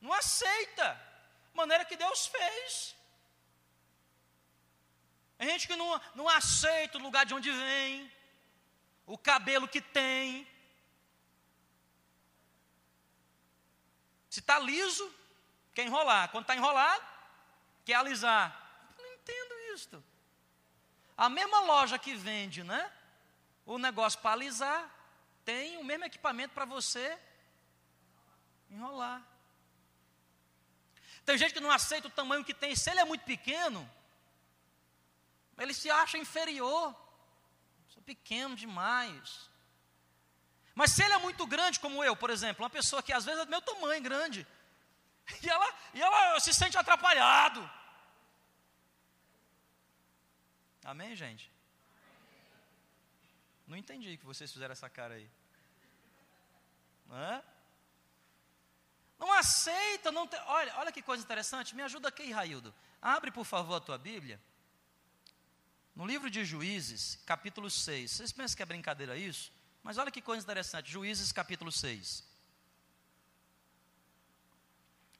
Não 0.00 0.12
aceita. 0.12 0.86
Maneira 1.54 1.84
que 1.84 1.96
Deus 1.96 2.26
fez. 2.26 2.94
Tem 5.38 5.48
gente 5.48 5.66
que 5.66 5.76
não, 5.76 6.00
não 6.14 6.28
aceita 6.28 6.98
o 6.98 7.00
lugar 7.00 7.24
de 7.24 7.32
onde 7.32 7.50
vem, 7.50 8.12
o 9.06 9.16
cabelo 9.16 9.68
que 9.68 9.80
tem. 9.80 10.46
Se 14.28 14.40
está 14.40 14.58
liso, 14.58 15.10
quer 15.72 15.86
enrolar. 15.86 16.28
Quando 16.30 16.42
está 16.42 16.54
enrolado, 16.54 17.04
quer 17.84 17.94
alisar. 17.94 18.46
não 18.98 19.12
entendo 19.14 19.54
isso. 19.72 20.04
A 21.16 21.28
mesma 21.28 21.60
loja 21.60 21.98
que 21.98 22.14
vende, 22.14 22.62
né? 22.62 22.92
O 23.64 23.78
negócio 23.78 24.18
para 24.20 24.32
alisar, 24.32 24.97
tem 25.48 25.78
o 25.78 25.84
mesmo 25.90 26.04
equipamento 26.04 26.52
para 26.52 26.66
você 26.66 27.18
enrolar. 28.70 29.20
Tem 31.24 31.38
gente 31.38 31.54
que 31.54 31.66
não 31.66 31.70
aceita 31.70 32.08
o 32.08 32.16
tamanho 32.18 32.44
que 32.44 32.52
tem. 32.62 32.76
Se 32.76 32.90
ele 32.90 33.00
é 33.00 33.04
muito 33.12 33.24
pequeno, 33.24 33.80
ele 35.56 35.72
se 35.72 35.88
acha 35.90 36.18
inferior. 36.18 36.94
Sou 37.94 38.02
pequeno 38.02 38.54
demais. 38.64 39.48
Mas 40.74 40.92
se 40.92 41.02
ele 41.02 41.14
é 41.14 41.18
muito 41.18 41.46
grande, 41.46 41.80
como 41.80 42.04
eu, 42.04 42.14
por 42.14 42.28
exemplo, 42.28 42.62
uma 42.62 42.76
pessoa 42.78 43.02
que 43.02 43.14
às 43.14 43.24
vezes 43.24 43.40
é 43.40 43.46
do 43.46 43.50
meu 43.50 43.62
tamanho, 43.62 44.02
grande, 44.02 44.46
e 45.42 45.48
ela, 45.48 45.74
e 45.94 46.02
ela 46.02 46.38
se 46.40 46.52
sente 46.52 46.76
atrapalhado. 46.76 47.62
Amém, 50.84 51.16
gente? 51.16 51.50
Não 53.66 53.78
entendi 53.78 54.18
que 54.18 54.26
vocês 54.26 54.52
fizeram 54.52 54.72
essa 54.72 54.90
cara 54.90 55.14
aí. 55.14 55.37
Não 57.08 57.16
é? 57.16 57.42
Não 59.18 59.32
aceita, 59.32 60.12
não 60.12 60.26
tem, 60.26 60.38
olha, 60.40 60.76
olha 60.76 60.92
que 60.92 61.02
coisa 61.02 61.22
interessante. 61.22 61.74
Me 61.74 61.82
ajuda 61.82 62.08
aqui, 62.08 62.30
Raildo. 62.30 62.72
Abre, 63.02 63.30
por 63.30 63.44
favor, 63.44 63.76
a 63.76 63.80
tua 63.80 63.98
Bíblia. 63.98 64.40
No 65.94 66.06
livro 66.06 66.30
de 66.30 66.44
Juízes, 66.44 67.18
capítulo 67.26 67.68
6. 67.68 68.10
Vocês 68.10 68.32
pensam 68.32 68.56
que 68.56 68.62
é 68.62 68.66
brincadeira 68.66 69.16
isso? 69.16 69.52
Mas 69.82 69.98
olha 69.98 70.12
que 70.12 70.22
coisa 70.22 70.44
interessante. 70.44 70.92
Juízes, 70.92 71.32
capítulo 71.32 71.72
6. 71.72 72.22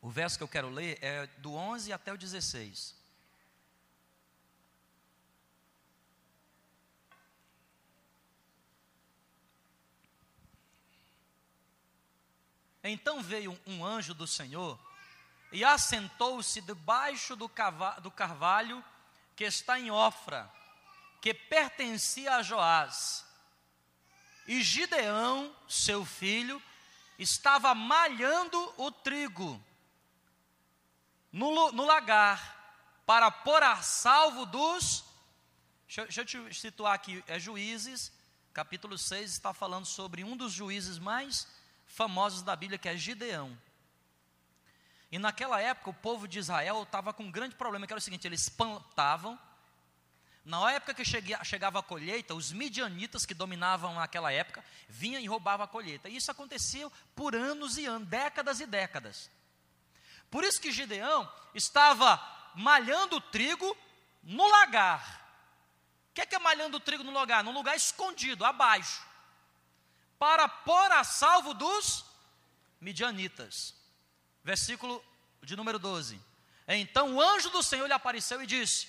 O 0.01 0.11
verso 0.11 0.39
que 0.39 0.45
eu 0.45 0.49
quero 0.49 0.69
ler 0.69 0.99
é 1.03 1.27
do 1.39 1.55
11 1.55 1.93
até 1.93 2.13
o 2.13 2.17
16. 2.17 2.98
Então 12.89 13.23
veio 13.23 13.59
um 13.67 13.85
anjo 13.85 14.15
do 14.15 14.27
Senhor 14.27 14.79
e 15.53 15.65
assentou-se 15.65 16.61
debaixo 16.61 17.37
do, 17.37 17.51
do 18.03 18.11
carvalho 18.11 18.85
que 19.37 19.45
está 19.45 19.79
em 19.79 19.91
Ofra 19.91 20.51
que 21.21 21.35
pertencia 21.35 22.37
a 22.37 22.43
Joás. 22.43 23.25
E 24.47 24.63
Gideão, 24.63 25.55
seu 25.69 26.05
filho, 26.05 26.63
estava 27.19 27.75
malhando 27.75 28.75
o 28.77 28.91
trigo 28.91 29.63
no, 31.33 31.73
no 31.73 31.85
lagar 31.85 32.57
para 33.05 33.31
pôr 33.31 33.63
a 33.63 33.83
salvo 33.83 34.47
dos. 34.47 35.05
Deixa, 35.87 36.03
deixa 36.05 36.21
eu 36.39 36.49
te 36.49 36.55
situar 36.55 36.95
aqui, 36.95 37.23
é 37.27 37.39
Juízes, 37.39 38.13
capítulo 38.53 38.97
6, 38.97 39.31
está 39.31 39.53
falando 39.53 39.87
sobre 39.87 40.25
um 40.25 40.37
dos 40.37 40.53
juízes 40.53 40.99
mais 40.99 41.47
famosos 41.89 42.43
da 42.43 42.55
Bíblia, 42.55 42.79
que 42.79 42.89
é 42.89 42.97
Gideão. 42.97 43.59
E 45.11 45.19
naquela 45.19 45.61
época 45.61 45.91
o 45.91 45.95
povo 45.95 46.29
de 46.29 46.39
Israel 46.39 46.83
estava 46.83 47.13
com 47.13 47.25
um 47.25 47.31
grande 47.31 47.57
problema, 47.57 47.87
que 47.87 47.93
era 47.93 47.99
o 47.99 48.03
seguinte: 48.03 48.27
eles 48.27 48.49
plantavam, 48.49 49.39
na 50.45 50.71
época 50.73 50.95
que 50.95 51.05
chegava 51.05 51.81
a 51.81 51.83
colheita, 51.83 52.35
os 52.35 52.53
midianitas 52.53 53.27
que 53.27 53.35
dominavam 53.35 53.99
aquela 54.01 54.33
época 54.33 54.65
vinham 54.89 55.21
e 55.21 55.27
roubavam 55.27 55.65
a 55.65 55.69
colheita. 55.69 56.09
E 56.09 56.17
isso 56.17 56.31
acontecia 56.31 56.91
por 57.15 57.35
anos 57.35 57.77
e 57.77 57.87
anos, 57.87 58.09
décadas 58.09 58.61
e 58.61 58.67
décadas. 58.67 59.31
Por 60.31 60.45
isso 60.45 60.61
que 60.61 60.73
Gideão 60.73 61.31
estava 61.55 62.21
malhando 62.55 63.17
o 63.17 63.21
trigo 63.21 63.77
no 64.23 64.47
lagar. 64.47 65.27
O 66.11 66.15
que 66.15 66.23
é, 66.23 66.27
que 66.27 66.35
é 66.35 66.39
malhando 66.39 66.77
o 66.77 66.81
trigo 66.81 67.05
no 67.05 67.13
lagar? 67.13 67.45
Num 67.45 67.53
lugar 67.53 67.77
escondido, 67.77 68.45
abaixo. 68.45 69.07
Para 70.19 70.49
pôr 70.49 70.93
a 70.93 71.05
salvo 71.05 71.55
dos 71.55 72.05
midianitas. 72.81 73.75
Versículo 74.43 75.05
de 75.43 75.57
número 75.57 75.79
12. 75.79 76.21
Então 76.67 77.15
o 77.15 77.23
anjo 77.23 77.51
do 77.51 77.63
Senhor 77.63 77.87
lhe 77.87 77.93
apareceu 77.93 78.43
e 78.43 78.47
disse: 78.47 78.89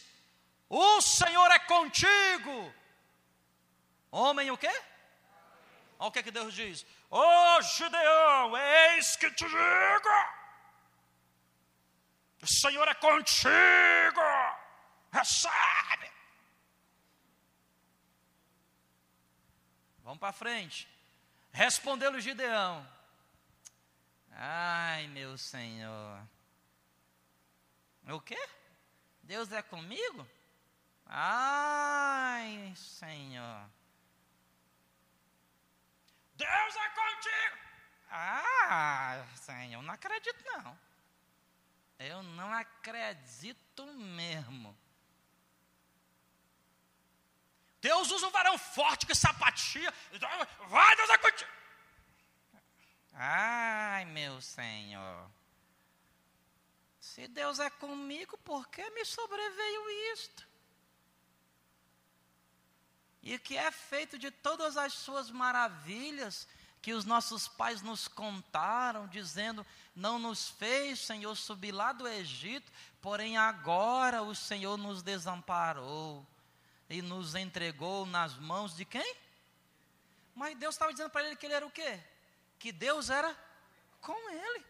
o 0.70 1.02
Senhor 1.02 1.50
é 1.52 1.60
contigo. 1.60 2.74
Homem 4.12 4.52
o 4.52 4.58
quê? 4.58 4.72
Olha 5.98 6.08
o 6.08 6.12
que, 6.12 6.20
é 6.20 6.24
que 6.24 6.32
Deus 6.32 6.54
diz. 6.54 6.86
Ô 7.10 7.20
oh, 7.20 7.62
Gideão, 7.62 8.56
eis 8.56 9.16
que 9.16 9.30
te 9.32 9.46
digo. 9.46 10.10
O 12.42 12.48
Senhor 12.48 12.88
é 12.88 12.94
contigo. 12.94 14.22
Recebe. 15.12 16.12
Vamos 20.04 20.20
para 20.20 20.32
frente. 20.32 20.88
Respondeu-lhe 21.52 22.22
Gideão. 22.22 22.88
Ai, 24.32 25.08
meu 25.08 25.38
Senhor. 25.38 26.22
O 28.08 28.22
quê? 28.22 28.40
Deus 29.24 29.52
é 29.52 29.62
comigo? 29.62 30.28
Ai, 31.06 32.74
Senhor. 32.76 33.70
Deus 36.36 36.76
é 36.76 36.90
contigo. 36.90 37.70
Ah, 38.12 39.26
Senhor, 39.36 39.82
não 39.82 39.94
acredito 39.94 40.44
não. 40.46 40.80
Eu 42.00 42.24
não 42.24 42.54
acredito 42.54 43.86
mesmo. 43.94 44.76
Deus 47.82 48.12
usa 48.12 48.28
um 48.28 48.32
varão 48.32 48.58
forte 48.58 49.06
que 49.06 49.16
sapatia. 49.16 49.94
Vai, 50.68 50.96
Deus 50.96 51.10
é 51.10 51.18
contigo. 51.18 51.52
Ai, 53.14 54.06
meu 54.06 54.42
Senhor. 54.42 55.30
Se 57.00 57.28
Deus 57.28 57.60
é 57.60 57.70
comigo, 57.70 58.38
por 58.40 58.68
que 58.68 58.90
me 58.92 59.04
sobreveio 59.06 59.90
isto? 60.14 60.50
e 63.22 63.38
que 63.38 63.58
é 63.58 63.70
feito 63.72 64.18
de 64.18 64.32
todas 64.32 64.78
as 64.78 64.94
suas 64.94 65.30
maravilhas 65.30 66.48
que 66.82 66.94
os 66.94 67.04
nossos 67.04 67.48
pais 67.48 67.82
nos 67.82 68.08
contaram, 68.08 69.08
dizendo: 69.08 69.66
Não 69.96 70.18
nos 70.18 70.50
fez, 70.50 71.00
Senhor, 71.00 71.36
subir 71.36 71.72
lá 71.72 71.92
do 71.92 72.08
Egito, 72.08 72.72
porém 73.02 73.38
agora 73.38 74.24
o 74.24 74.34
Senhor 74.34 74.78
nos 74.78 75.04
desamparou 75.04 76.26
e 76.90 77.02
nos 77.02 77.36
entregou 77.36 78.06
nas 78.06 78.36
mãos 78.36 78.76
de 78.76 78.84
quem? 78.84 79.16
Mas 80.34 80.58
Deus 80.58 80.76
estava 80.76 80.92
dizendo 80.92 81.10
para 81.10 81.26
ele 81.26 81.36
que 81.36 81.46
ele 81.46 81.54
era 81.54 81.66
o 81.66 81.72
quê? 81.72 82.00
Que 82.58 82.72
Deus 82.72 83.10
era 83.10 83.38
com 84.02 84.30
ele. 84.30 84.66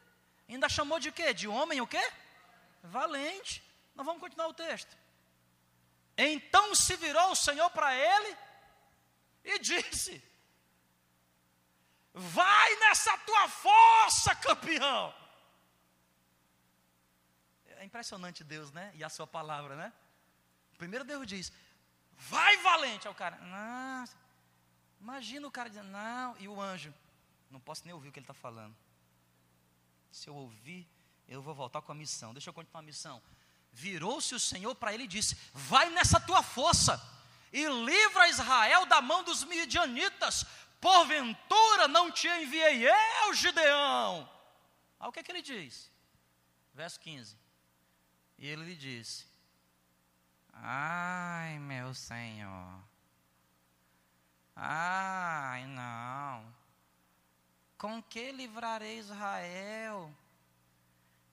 Ainda 0.48 0.68
chamou 0.68 1.00
de 1.00 1.12
quê? 1.12 1.34
De 1.34 1.48
homem 1.48 1.80
o 1.80 1.88
quê? 1.88 2.12
Valente. 2.84 3.64
Nós 3.96 4.06
vamos 4.06 4.22
continuar 4.22 4.48
o 4.48 4.54
texto. 4.54 4.98
Então 6.18 6.76
se 6.76 6.96
virou 6.98 7.32
o 7.32 7.36
Senhor 7.36 7.70
para 7.70 7.96
ele 7.96 8.38
e 9.44 9.60
disse: 9.60 10.22
Vai 12.14 12.76
nessa 12.78 13.18
tua 13.20 13.48
força, 13.48 14.36
campeão. 14.36 15.14
É 17.78 17.86
impressionante 17.86 18.44
Deus, 18.44 18.72
né? 18.72 18.92
E 18.96 19.04
a 19.04 19.10
sua 19.10 19.26
palavra, 19.26 19.76
né? 19.76 19.94
Primeiro 20.78 21.06
Deus 21.06 21.26
diz: 21.26 21.54
Vai 22.20 22.58
valente. 22.58 23.08
ao 23.08 23.16
cara, 23.16 23.38
não. 23.38 24.06
Imagina 25.00 25.48
o 25.48 25.52
cara 25.52 25.70
dizendo, 25.70 25.90
não. 25.90 26.36
E 26.38 26.48
o 26.48 26.60
anjo, 26.60 26.94
não 27.50 27.60
posso 27.60 27.86
nem 27.86 27.94
ouvir 27.94 28.10
o 28.10 28.12
que 28.12 28.20
ele 28.20 28.26
está 28.26 28.34
falando. 28.34 28.76
Se 30.12 30.28
eu 30.28 30.36
ouvir, 30.36 30.88
eu 31.28 31.42
vou 31.42 31.56
voltar 31.56 31.82
com 31.82 31.92
a 31.92 31.96
missão. 31.96 32.34
Deixa 32.34 32.50
eu 32.50 32.54
continuar 32.54 32.82
a 32.82 32.84
missão. 32.84 33.22
Virou-se 33.72 34.34
o 34.36 34.40
Senhor 34.40 34.76
para 34.76 34.94
ele 34.94 35.04
e 35.04 35.08
disse: 35.08 35.38
Vai 35.54 35.90
nessa 35.92 36.20
tua 36.20 36.44
força 36.44 37.02
e 37.54 37.66
livra 37.66 38.28
Israel 38.28 38.86
da 38.86 39.02
mão 39.02 39.24
dos 39.24 39.44
midianitas. 39.44 40.46
Porventura 40.82 41.88
não 41.88 42.12
te 42.12 42.28
enviei 42.28 42.88
eu, 42.88 43.34
Gideão. 43.34 44.30
Olha 45.00 45.10
o 45.10 45.12
que, 45.12 45.20
é 45.20 45.24
que 45.24 45.32
ele 45.32 45.42
diz. 45.42 45.92
Verso 46.74 47.00
15. 47.00 47.38
E 48.38 48.48
ele 48.48 48.66
lhe 48.66 48.76
disse: 48.76 49.29
Ai, 50.62 51.58
meu 51.60 51.94
Senhor. 51.94 52.84
Ai, 54.56 55.66
não. 55.68 56.54
Com 57.78 58.04
que 58.04 58.32
livrarei 58.32 59.00
Israel? 59.00 60.14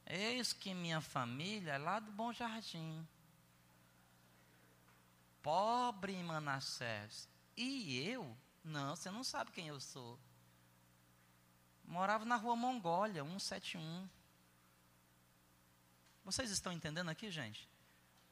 Eis 0.07 0.53
que 0.53 0.73
minha 0.73 1.01
família 1.01 1.73
é 1.73 1.79
lá 1.79 1.99
do 1.99 2.12
Bom 2.12 2.33
Jardim. 2.33 3.07
Pobre 5.43 6.23
Manassés. 6.23 7.29
E 7.57 7.99
eu? 8.09 8.37
Não, 8.62 8.95
você 8.95 9.11
não 9.11 9.25
sabe 9.25 9.51
quem 9.51 9.69
eu 9.69 9.81
sou. 9.81 10.19
Morava 11.85 12.25
na 12.25 12.37
rua 12.37 12.55
Mongólia, 12.55 13.25
171. 13.25 14.09
Vocês 16.25 16.51
estão 16.51 16.73
entendendo 16.73 17.09
aqui, 17.09 17.31
gente? 17.31 17.69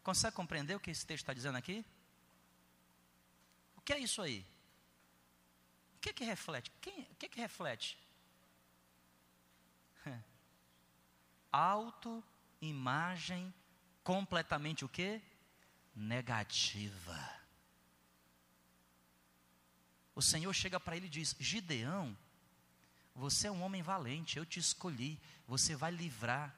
Consegue 0.05 0.37
compreender 0.37 0.77
o 0.77 0.81
que 0.81 0.91
esse 0.91 1.07
texto 1.07 1.23
está 1.23 1.33
dizendo 1.33 1.57
aqui? 1.57 1.83
O 3.75 3.81
que 3.81 3.95
é 3.95 3.99
isso 3.99 4.21
aí? 4.21 4.47
O 5.97 5.99
que 5.99 6.11
é 6.11 6.13
que 6.13 6.25
reflete? 6.25 6.71
Quem, 6.81 7.05
o 7.05 7.15
que 7.17 7.27
é 7.27 7.29
que 7.29 7.41
reflete? 7.41 7.99
autoimagem 11.51 13.53
completamente 14.03 14.85
o 14.85 14.89
que? 14.89 15.23
Negativa. 15.97 17.41
O 20.15 20.21
Senhor 20.21 20.53
chega 20.53 20.79
para 20.79 20.99
ele 20.99 21.07
e 21.07 21.11
diz: 21.11 21.35
Gideão, 21.41 22.15
você 23.15 23.47
é 23.47 23.51
um 23.51 23.63
homem 23.63 23.83
valente, 23.83 24.37
eu 24.37 24.45
te 24.45 24.61
escolhi, 24.61 25.19
você 25.47 25.75
vai 25.75 25.91
livrar. 25.91 26.55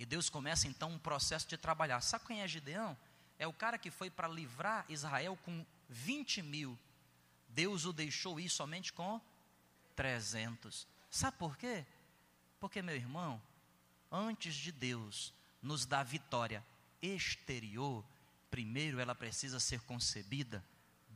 E 0.00 0.06
Deus 0.06 0.30
começa 0.30 0.66
então 0.66 0.90
um 0.92 0.98
processo 0.98 1.46
de 1.46 1.58
trabalhar. 1.58 2.00
Sabe 2.00 2.24
quem 2.24 2.40
é 2.40 2.48
Gideão? 2.48 2.96
É 3.38 3.46
o 3.46 3.52
cara 3.52 3.76
que 3.76 3.90
foi 3.90 4.08
para 4.08 4.26
livrar 4.26 4.86
Israel 4.88 5.38
com 5.44 5.62
20 5.90 6.40
mil. 6.40 6.78
Deus 7.50 7.84
o 7.84 7.92
deixou 7.92 8.40
ir 8.40 8.48
somente 8.48 8.94
com 8.94 9.20
300. 9.94 10.88
Sabe 11.10 11.36
por 11.36 11.54
quê? 11.54 11.84
Porque, 12.58 12.80
meu 12.80 12.96
irmão, 12.96 13.42
antes 14.10 14.54
de 14.54 14.72
Deus 14.72 15.34
nos 15.60 15.84
dar 15.84 16.02
vitória 16.02 16.64
exterior, 17.02 18.02
primeiro 18.50 19.00
ela 19.00 19.14
precisa 19.14 19.60
ser 19.60 19.80
concebida 19.82 20.64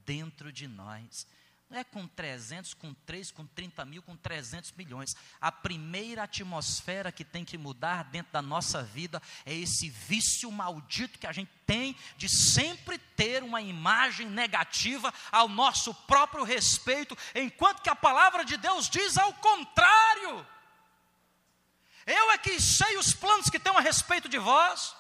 dentro 0.05 0.53
de 0.53 0.69
nós. 0.69 1.27
Não 1.71 1.79
é 1.79 1.85
com 1.85 2.07
300, 2.07 2.75
com 2.75 2.93
3, 2.93 3.31
com 3.31 3.47
30 3.47 3.85
mil, 3.85 4.03
com 4.03 4.17
300 4.17 4.73
milhões. 4.73 5.17
A 5.41 5.51
primeira 5.51 6.25
atmosfera 6.25 7.11
que 7.11 7.25
tem 7.25 7.45
que 7.45 7.59
mudar 7.59 8.05
dentro 8.05 8.33
da 8.33 8.43
nossa 8.43 8.83
vida 8.83 9.21
é 9.47 9.53
esse 9.53 9.89
vício 9.89 10.53
maldito 10.53 11.19
que 11.19 11.27
a 11.27 11.33
gente 11.33 11.51
tem 11.67 11.97
de 12.17 12.29
sempre 12.29 12.99
ter 12.99 13.43
uma 13.43 13.63
imagem 13.63 14.29
negativa 14.29 15.13
ao 15.33 15.49
nosso 15.49 15.95
próprio 15.95 16.45
respeito, 16.45 17.17
enquanto 17.35 17.83
que 17.83 17.91
a 17.91 17.97
palavra 17.97 18.45
de 18.45 18.57
Deus 18.57 18.89
diz 18.89 19.17
ao 19.17 19.33
contrário. 19.35 20.47
Eu 22.07 22.31
é 22.31 22.39
quem 22.39 22.61
sei 22.61 22.99
os 22.99 23.15
planos 23.15 23.49
que 23.49 23.59
tenho 23.59 23.79
a 23.79 23.81
respeito 23.81 24.29
de 24.29 24.39
vós. 24.39 24.95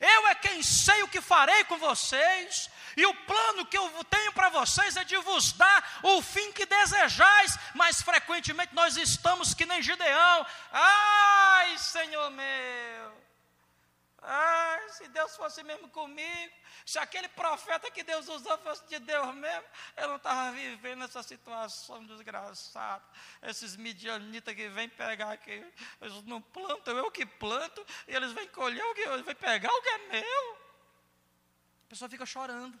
Eu 0.00 0.26
é 0.28 0.34
quem 0.34 0.62
sei 0.62 1.02
o 1.02 1.08
que 1.08 1.20
farei 1.20 1.64
com 1.64 1.78
vocês. 1.78 2.70
E 2.96 3.06
o 3.06 3.14
plano 3.14 3.66
que 3.66 3.78
eu 3.78 4.04
tenho 4.04 4.32
para 4.32 4.48
vocês 4.48 4.96
é 4.96 5.04
de 5.04 5.16
vos 5.18 5.52
dar 5.52 6.00
o 6.02 6.22
fim 6.22 6.52
que 6.52 6.66
desejais. 6.66 7.58
Mas 7.74 8.02
frequentemente 8.02 8.74
nós 8.74 8.96
estamos 8.96 9.54
que 9.54 9.66
nem 9.66 9.82
Gideão. 9.82 10.46
Ai, 10.72 11.78
Senhor 11.78 12.30
meu. 12.30 13.27
Ah, 14.20 14.78
se 14.90 15.06
Deus 15.08 15.36
fosse 15.36 15.62
mesmo 15.62 15.88
comigo, 15.90 16.52
se 16.84 16.98
aquele 16.98 17.28
profeta 17.28 17.90
que 17.90 18.02
Deus 18.02 18.26
usou 18.28 18.58
fosse 18.58 18.84
de 18.88 18.98
Deus 18.98 19.34
mesmo, 19.34 19.64
eu 19.96 20.08
não 20.08 20.16
estava 20.16 20.50
vivendo 20.52 21.04
essa 21.04 21.22
situação 21.22 22.04
desgraçada. 22.04 23.04
Esses 23.42 23.76
midianitas 23.76 24.54
que 24.54 24.68
vêm 24.68 24.88
pegar 24.88 25.32
aqui, 25.32 25.64
eles 26.00 26.22
não 26.24 26.42
plantam, 26.42 26.96
eu 26.96 27.10
que 27.12 27.24
planto, 27.24 27.86
e 28.08 28.14
eles 28.14 28.32
vêm 28.32 28.48
colher 28.48 28.84
o 28.84 28.94
que 28.94 29.02
eles 29.02 29.24
vêm 29.24 29.36
pegar 29.36 29.72
o 29.72 29.82
que 29.82 29.88
é 29.88 29.98
meu. 29.98 30.58
A 31.86 31.88
pessoa 31.88 32.08
fica 32.08 32.26
chorando. 32.26 32.78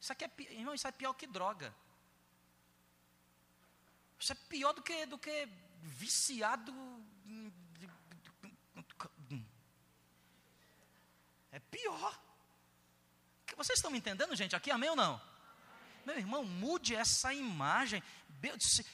Isso 0.00 0.12
aqui 0.12 0.24
é, 0.24 0.30
irmão, 0.52 0.74
isso 0.74 0.88
é 0.88 0.92
pior 0.92 1.12
que 1.12 1.26
droga. 1.26 1.74
Isso 4.18 4.32
é 4.32 4.36
pior 4.48 4.72
do 4.72 4.82
que, 4.82 5.04
do 5.06 5.18
que 5.18 5.46
viciado 5.82 6.72
É 11.52 11.60
pior. 11.60 12.18
Vocês 13.56 13.78
estão 13.78 13.90
me 13.90 13.98
entendendo, 13.98 14.34
gente? 14.34 14.56
Aqui, 14.56 14.70
amém 14.70 14.88
ou 14.88 14.96
não? 14.96 15.20
Meu 16.06 16.16
irmão, 16.16 16.44
mude 16.44 16.94
essa 16.94 17.32
imagem. 17.34 18.02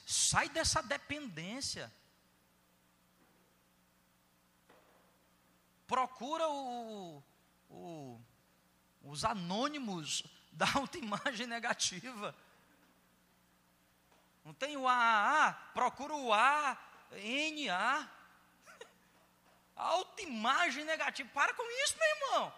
Sai 0.05 0.49
dessa 0.49 0.83
dependência. 0.83 1.91
Procura 5.87 6.49
o, 6.49 7.23
o, 7.71 8.21
os 9.03 9.25
anônimos 9.25 10.25
da 10.53 10.67
autoimagem 10.75 11.47
negativa. 11.47 12.37
Não 14.45 14.53
tem 14.53 14.77
o 14.77 14.89
AAA, 14.89 15.53
procura 15.73 16.15
o 16.15 16.33
A, 16.33 16.77
NA 17.13 18.18
autoimagem 19.79 20.85
negativa. 20.85 21.31
Para 21.33 21.55
com 21.55 21.63
isso, 21.85 21.97
meu 21.99 22.09
irmão. 22.09 22.55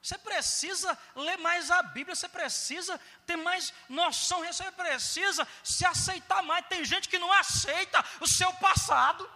Você 0.00 0.16
precisa 0.16 0.96
ler 1.16 1.38
mais 1.38 1.70
a 1.70 1.82
Bíblia, 1.82 2.14
você 2.14 2.28
precisa 2.28 3.00
ter 3.26 3.36
mais 3.36 3.72
noção, 3.88 4.44
você 4.44 4.70
precisa 4.70 5.46
se 5.64 5.84
aceitar 5.84 6.42
mais. 6.42 6.66
Tem 6.66 6.84
gente 6.84 7.08
que 7.08 7.18
não 7.18 7.32
aceita 7.32 8.04
o 8.20 8.28
seu 8.28 8.52
passado. 8.54 9.28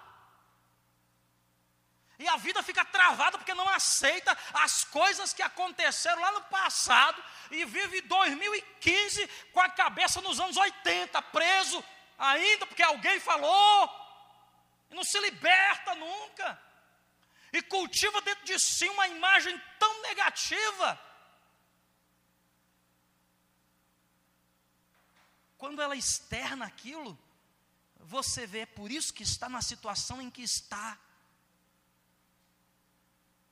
E 2.18 2.28
a 2.28 2.36
vida 2.36 2.62
fica 2.62 2.84
travada 2.84 3.36
porque 3.36 3.54
não 3.54 3.68
aceita 3.68 4.38
as 4.54 4.84
coisas 4.84 5.32
que 5.32 5.42
aconteceram 5.42 6.22
lá 6.22 6.30
no 6.32 6.42
passado 6.42 7.22
e 7.50 7.64
vive 7.64 8.00
2015 8.02 9.26
com 9.52 9.60
a 9.60 9.68
cabeça 9.68 10.20
nos 10.20 10.38
anos 10.38 10.56
80, 10.56 11.20
preso 11.22 11.84
ainda 12.16 12.66
porque 12.66 12.82
alguém 12.82 13.18
falou. 13.18 13.90
E 14.88 14.94
não 14.94 15.02
se 15.02 15.18
liberta 15.18 15.96
nunca 15.96 16.71
e 17.52 17.62
cultiva 17.62 18.20
dentro 18.22 18.44
de 18.44 18.58
si 18.58 18.88
uma 18.88 19.06
imagem 19.08 19.60
tão 19.78 20.02
negativa. 20.02 21.00
Quando 25.58 25.80
ela 25.80 25.94
externa 25.94 26.66
aquilo, 26.66 27.16
você 28.00 28.46
vê, 28.46 28.60
é 28.60 28.66
por 28.66 28.90
isso 28.90 29.12
que 29.14 29.22
está 29.22 29.48
na 29.48 29.62
situação 29.62 30.20
em 30.20 30.30
que 30.30 30.42
está. 30.42 30.98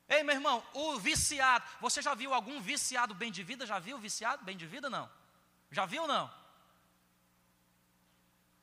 Ei, 0.08 0.24
meu 0.24 0.34
irmão, 0.34 0.66
o 0.74 0.98
viciado, 0.98 1.64
você 1.80 2.02
já 2.02 2.14
viu 2.14 2.34
algum 2.34 2.60
viciado 2.60 3.14
bem 3.14 3.30
de 3.30 3.44
vida? 3.44 3.64
Já 3.64 3.78
viu 3.78 3.96
viciado 3.96 4.44
bem 4.44 4.56
de 4.56 4.66
vida? 4.66 4.90
Não. 4.90 5.08
Já 5.70 5.86
viu 5.86 6.06
não? 6.06 6.32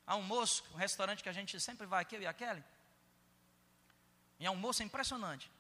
Há 0.06 0.16
um 0.18 0.24
moço, 0.24 0.64
um 0.74 0.78
restaurante 0.78 1.24
que 1.24 1.30
a 1.30 1.34
gente 1.34 1.60
sempre 1.60 1.86
vai 1.86 2.02
aqui, 2.02 2.16
eu 2.16 2.22
e 2.22 2.28
a 2.28 2.34
Kelly. 2.34 2.64
Em 4.40 4.46
almoço 4.46 4.82
é 4.82 4.86
impressionante. 4.86 5.52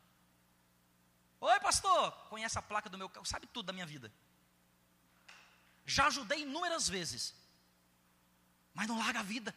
Oi, 1.39 1.59
pastor, 1.59 2.11
conhece 2.29 2.57
a 2.57 2.61
placa 2.61 2.89
do 2.89 2.97
meu 2.97 3.09
carro, 3.09 3.25
sabe 3.25 3.47
tudo 3.47 3.67
da 3.67 3.73
minha 3.73 3.85
vida. 3.85 4.11
Já 5.85 6.07
ajudei 6.07 6.41
inúmeras 6.41 6.89
vezes, 6.89 7.33
mas 8.73 8.87
não 8.87 8.97
larga 8.97 9.19
a 9.19 9.23
vida. 9.23 9.55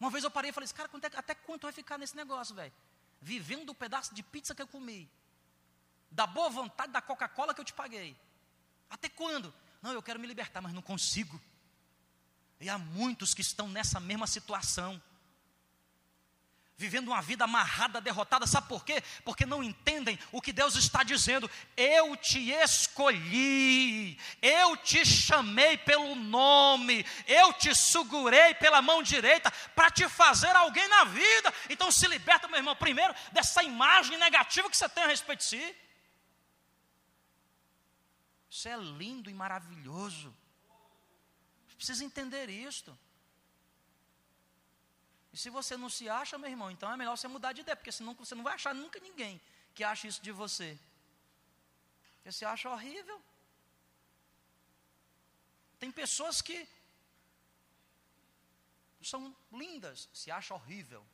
Uma 0.00 0.10
vez 0.10 0.24
eu 0.24 0.30
parei 0.30 0.50
e 0.50 0.52
falei 0.52 0.64
assim, 0.64 0.74
cara, 0.74 0.90
até 1.16 1.34
quanto 1.34 1.62
vai 1.62 1.72
ficar 1.72 1.98
nesse 1.98 2.16
negócio, 2.16 2.54
velho? 2.54 2.72
vivendo 3.24 3.64
do 3.64 3.74
pedaço 3.74 4.14
de 4.14 4.22
pizza 4.22 4.54
que 4.54 4.60
eu 4.60 4.68
comi, 4.68 5.10
da 6.10 6.26
boa 6.26 6.50
vontade 6.50 6.92
da 6.92 7.00
Coca-Cola 7.00 7.54
que 7.54 7.60
eu 7.60 7.64
te 7.64 7.72
paguei. 7.72 8.14
Até 8.90 9.08
quando? 9.08 9.52
Não, 9.80 9.92
eu 9.92 10.02
quero 10.02 10.20
me 10.20 10.26
libertar, 10.26 10.60
mas 10.60 10.74
não 10.74 10.82
consigo. 10.82 11.40
E 12.60 12.68
há 12.68 12.76
muitos 12.76 13.32
que 13.32 13.40
estão 13.40 13.66
nessa 13.66 13.98
mesma 13.98 14.26
situação 14.26 15.02
vivendo 16.76 17.08
uma 17.08 17.22
vida 17.22 17.44
amarrada, 17.44 18.00
derrotada. 18.00 18.46
Sabe 18.46 18.68
por 18.68 18.84
quê? 18.84 19.02
Porque 19.24 19.46
não 19.46 19.62
entendem 19.62 20.18
o 20.32 20.40
que 20.40 20.52
Deus 20.52 20.74
está 20.74 21.02
dizendo. 21.02 21.50
Eu 21.76 22.16
te 22.16 22.50
escolhi, 22.50 24.18
eu 24.42 24.76
te 24.76 25.04
chamei 25.04 25.76
pelo 25.78 26.14
nome, 26.14 27.04
eu 27.26 27.52
te 27.52 27.74
segurei 27.74 28.54
pela 28.54 28.82
mão 28.82 29.02
direita 29.02 29.50
para 29.74 29.90
te 29.90 30.08
fazer 30.08 30.54
alguém 30.56 30.86
na 30.88 31.04
vida. 31.04 31.52
Então 31.68 31.90
se 31.92 32.06
liberta, 32.06 32.48
meu 32.48 32.58
irmão, 32.58 32.76
primeiro 32.76 33.14
dessa 33.32 33.62
imagem 33.62 34.18
negativa 34.18 34.70
que 34.70 34.76
você 34.76 34.88
tem 34.88 35.04
a 35.04 35.08
respeito 35.08 35.40
de 35.40 35.46
si. 35.46 35.76
Isso 38.50 38.68
é 38.68 38.76
lindo 38.76 39.28
e 39.28 39.34
maravilhoso. 39.34 40.34
Precisa 41.76 42.04
entender 42.04 42.48
isto. 42.48 42.96
E 45.34 45.36
se 45.36 45.50
você 45.50 45.76
não 45.76 45.90
se 45.90 46.08
acha, 46.08 46.38
meu 46.38 46.48
irmão, 46.48 46.70
então 46.70 46.88
é 46.92 46.96
melhor 46.96 47.16
você 47.16 47.26
mudar 47.26 47.52
de 47.52 47.62
ideia, 47.62 47.74
porque 47.74 47.90
senão 47.90 48.14
você 48.14 48.36
não 48.36 48.44
vai 48.44 48.54
achar 48.54 48.72
nunca 48.72 49.00
ninguém 49.00 49.40
que 49.74 49.82
ache 49.82 50.06
isso 50.06 50.22
de 50.22 50.30
você. 50.30 50.78
Porque 52.14 52.30
você 52.30 52.44
acha 52.44 52.70
horrível. 52.70 53.20
Tem 55.80 55.90
pessoas 55.90 56.40
que 56.40 56.68
são 59.02 59.36
lindas, 59.50 60.08
se 60.12 60.30
acha 60.30 60.54
horrível. 60.54 61.04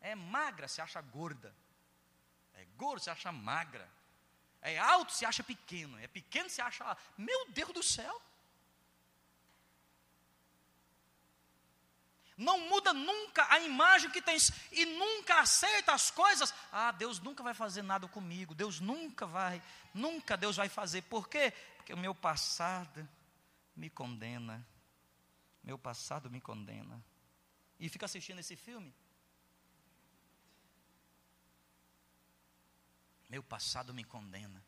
É 0.00 0.14
magra, 0.14 0.68
se 0.68 0.80
acha 0.80 1.00
gorda. 1.00 1.52
É 2.54 2.64
gordo, 2.76 3.02
se 3.02 3.10
acha 3.10 3.32
magra. 3.32 3.90
É 4.60 4.78
alto, 4.78 5.12
se 5.12 5.24
acha 5.26 5.42
pequeno. 5.42 5.98
É 5.98 6.06
pequeno, 6.06 6.48
se 6.48 6.62
acha. 6.62 6.96
Meu 7.18 7.50
Deus 7.50 7.72
do 7.72 7.82
céu. 7.82 8.22
Não 12.42 12.68
muda 12.68 12.92
nunca 12.92 13.46
a 13.48 13.60
imagem 13.60 14.10
que 14.10 14.20
tens 14.20 14.50
e 14.70 14.84
nunca 14.84 15.40
aceita 15.40 15.92
as 15.92 16.10
coisas. 16.10 16.52
Ah, 16.70 16.90
Deus 16.92 17.20
nunca 17.20 17.42
vai 17.42 17.54
fazer 17.54 17.82
nada 17.82 18.08
comigo, 18.08 18.54
Deus 18.54 18.80
nunca 18.80 19.26
vai, 19.26 19.62
nunca 19.94 20.36
Deus 20.36 20.56
vai 20.56 20.68
fazer. 20.68 21.02
Por 21.02 21.28
quê? 21.28 21.52
Porque 21.76 21.94
o 21.94 21.98
meu 21.98 22.14
passado 22.14 23.08
me 23.76 23.88
condena. 23.88 24.66
Meu 25.62 25.78
passado 25.78 26.28
me 26.28 26.40
condena. 26.40 27.02
E 27.78 27.88
fica 27.88 28.06
assistindo 28.06 28.40
esse 28.40 28.56
filme. 28.56 28.92
Meu 33.28 33.42
passado 33.42 33.94
me 33.94 34.04
condena. 34.04 34.62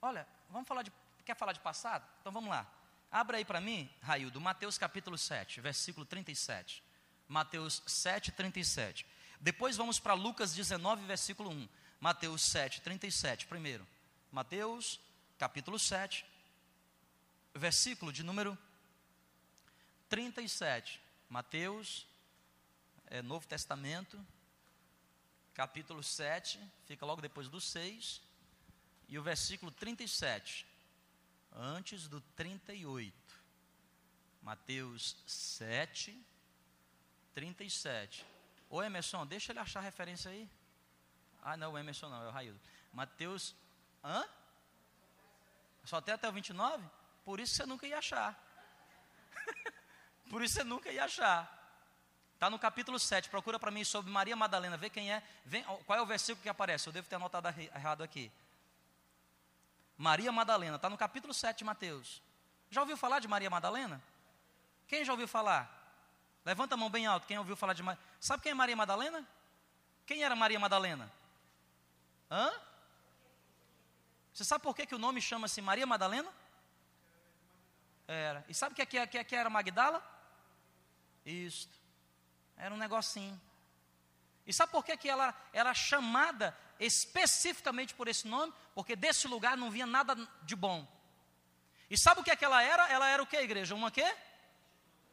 Olha, 0.00 0.26
vamos 0.50 0.66
falar 0.66 0.82
de. 0.82 0.92
Quer 1.24 1.36
falar 1.36 1.52
de 1.52 1.60
passado? 1.60 2.04
Então 2.20 2.32
vamos 2.32 2.50
lá. 2.50 2.66
Abra 3.12 3.36
aí 3.36 3.44
para 3.44 3.60
mim, 3.60 3.90
Raildo, 4.00 4.40
Mateus 4.40 4.78
capítulo 4.78 5.18
7, 5.18 5.60
versículo 5.60 6.06
37. 6.06 6.82
Mateus 7.28 7.82
7, 7.86 8.32
37. 8.32 9.04
Depois 9.38 9.76
vamos 9.76 10.00
para 10.00 10.14
Lucas 10.14 10.54
19, 10.54 11.04
versículo 11.04 11.50
1. 11.50 11.68
Mateus 12.00 12.40
7, 12.40 12.80
37. 12.80 13.46
Primeiro, 13.48 13.86
Mateus 14.30 14.98
capítulo 15.38 15.78
7, 15.78 16.24
versículo 17.54 18.10
de 18.10 18.22
número 18.22 18.56
37. 20.08 20.98
Mateus, 21.28 22.06
é, 23.08 23.20
Novo 23.20 23.46
Testamento, 23.46 24.18
capítulo 25.52 26.02
7, 26.02 26.58
fica 26.86 27.04
logo 27.04 27.20
depois 27.20 27.50
do 27.50 27.60
6, 27.60 28.22
e 29.06 29.18
o 29.18 29.22
versículo 29.22 29.70
37 29.70 30.71
antes 31.54 32.08
do 32.08 32.20
38. 32.36 33.12
Mateus 34.42 35.16
7, 35.26 36.20
37. 37.34 38.26
Ô 38.68 38.82
Emerson, 38.82 39.26
deixa 39.26 39.52
ele 39.52 39.60
achar 39.60 39.80
a 39.80 39.82
referência 39.82 40.30
aí. 40.30 40.48
Ah, 41.42 41.56
não, 41.56 41.72
o 41.72 41.78
Emerson 41.78 42.08
não, 42.08 42.22
é 42.24 42.28
o 42.28 42.30
Raildo. 42.30 42.60
Mateus, 42.92 43.54
hã? 44.02 44.24
Só 45.84 45.96
até 45.96 46.12
até 46.12 46.28
o 46.28 46.32
29? 46.32 46.84
Por 47.24 47.40
isso 47.40 47.54
você 47.54 47.66
nunca 47.66 47.86
ia 47.86 47.98
achar. 47.98 48.40
Por 50.30 50.42
isso 50.42 50.54
você 50.54 50.64
nunca 50.64 50.90
ia 50.90 51.04
achar. 51.04 51.58
Está 52.34 52.50
no 52.50 52.58
capítulo 52.58 52.98
7, 52.98 53.28
procura 53.28 53.58
para 53.58 53.70
mim 53.70 53.84
sobre 53.84 54.10
Maria 54.10 54.34
Madalena, 54.34 54.76
vê 54.76 54.90
quem 54.90 55.12
é, 55.12 55.22
vem, 55.44 55.62
qual 55.86 55.96
é 55.96 56.02
o 56.02 56.06
versículo 56.06 56.42
que 56.42 56.48
aparece, 56.48 56.88
eu 56.88 56.92
devo 56.92 57.08
ter 57.08 57.14
anotado 57.14 57.48
errado 57.48 58.02
aqui. 58.02 58.32
Maria 60.02 60.32
Madalena, 60.32 60.74
está 60.74 60.90
no 60.90 60.98
capítulo 60.98 61.32
7 61.32 61.58
de 61.58 61.64
Mateus. 61.64 62.20
Já 62.68 62.80
ouviu 62.80 62.96
falar 62.96 63.20
de 63.20 63.28
Maria 63.28 63.48
Madalena? 63.48 64.02
Quem 64.88 65.04
já 65.04 65.12
ouviu 65.12 65.28
falar? 65.28 65.70
Levanta 66.44 66.74
a 66.74 66.76
mão 66.76 66.90
bem 66.90 67.06
alto, 67.06 67.24
quem 67.24 67.38
ouviu 67.38 67.54
falar 67.54 67.72
de 67.72 67.84
Maria? 67.84 68.02
Sabe 68.18 68.42
quem 68.42 68.50
é 68.50 68.54
Maria 68.54 68.74
Madalena? 68.74 69.24
Quem 70.04 70.24
era 70.24 70.34
Maria 70.34 70.58
Madalena? 70.58 71.08
Hã? 72.28 72.50
Você 74.34 74.44
sabe 74.44 74.64
por 74.64 74.74
que, 74.74 74.86
que 74.86 74.94
o 74.96 74.98
nome 74.98 75.22
chama-se 75.22 75.62
Maria 75.62 75.86
Madalena? 75.86 76.32
Era. 78.08 78.44
E 78.48 78.54
sabe 78.54 78.72
o 78.72 78.74
que, 78.74 78.84
que, 78.84 79.06
que, 79.06 79.22
que 79.22 79.36
era 79.36 79.48
Magdala? 79.48 80.02
Isto. 81.24 81.78
Era 82.56 82.74
um 82.74 82.78
negocinho. 82.78 83.40
E 84.44 84.52
sabe 84.52 84.72
por 84.72 84.84
que, 84.84 84.96
que 84.96 85.08
ela 85.08 85.32
era 85.52 85.72
chamada 85.72 86.58
especificamente 86.86 87.94
por 87.94 88.08
esse 88.08 88.26
nome? 88.26 88.52
Porque 88.74 88.96
desse 88.96 89.28
lugar 89.28 89.56
não 89.56 89.70
vinha 89.70 89.86
nada 89.86 90.14
de 90.42 90.56
bom. 90.56 90.86
E 91.90 91.98
sabe 91.98 92.20
o 92.20 92.24
que, 92.24 92.30
é 92.30 92.38
ela 92.40 92.62
era? 92.62 92.88
Ela 92.90 93.08
era 93.08 93.22
o 93.22 93.26
que, 93.26 93.36
igreja? 93.36 93.74
Uma 93.74 93.90
quê? 93.90 94.16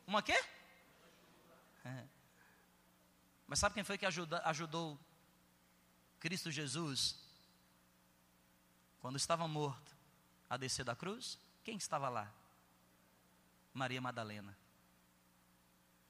Uma 0.07 0.23
quê? 0.23 0.41
É. 1.83 2.03
Mas 3.45 3.59
sabe 3.59 3.75
quem 3.75 3.83
foi 3.83 3.97
que 3.97 4.05
ajuda, 4.05 4.41
ajudou 4.45 4.97
Cristo 6.19 6.49
Jesus 6.51 7.19
quando 8.99 9.17
estava 9.17 9.47
morto 9.47 9.95
a 10.49 10.57
descer 10.57 10.85
da 10.85 10.95
cruz? 10.95 11.37
Quem 11.63 11.77
estava 11.77 12.09
lá? 12.09 12.31
Maria 13.73 14.01
Madalena. 14.01 14.57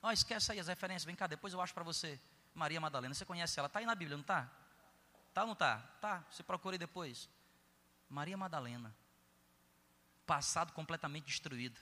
Ó, 0.02 0.08
oh, 0.08 0.12
esquece 0.12 0.52
aí 0.52 0.60
as 0.60 0.68
referências, 0.68 1.04
vem 1.04 1.16
cá, 1.16 1.28
depois 1.28 1.54
eu 1.54 1.62
acho 1.62 1.74
para 1.74 1.84
você. 1.84 2.20
Maria 2.54 2.80
Madalena, 2.80 3.14
você 3.14 3.26
conhece 3.26 3.60
ela? 3.60 3.68
Está 3.68 3.80
aí 3.80 3.86
na 3.86 3.96
Bíblia, 3.96 4.18
não 4.18 4.22
está? 4.22 4.50
Tá 5.40 5.44
ou 5.44 5.48
não 5.48 5.54
está? 5.54 5.78
Tá, 6.02 6.26
você 6.30 6.44
procure 6.44 6.78
depois. 6.78 7.30
Maria 8.10 8.36
Madalena. 8.36 8.94
Passado 10.26 10.74
completamente 10.74 11.28
destruído. 11.28 11.80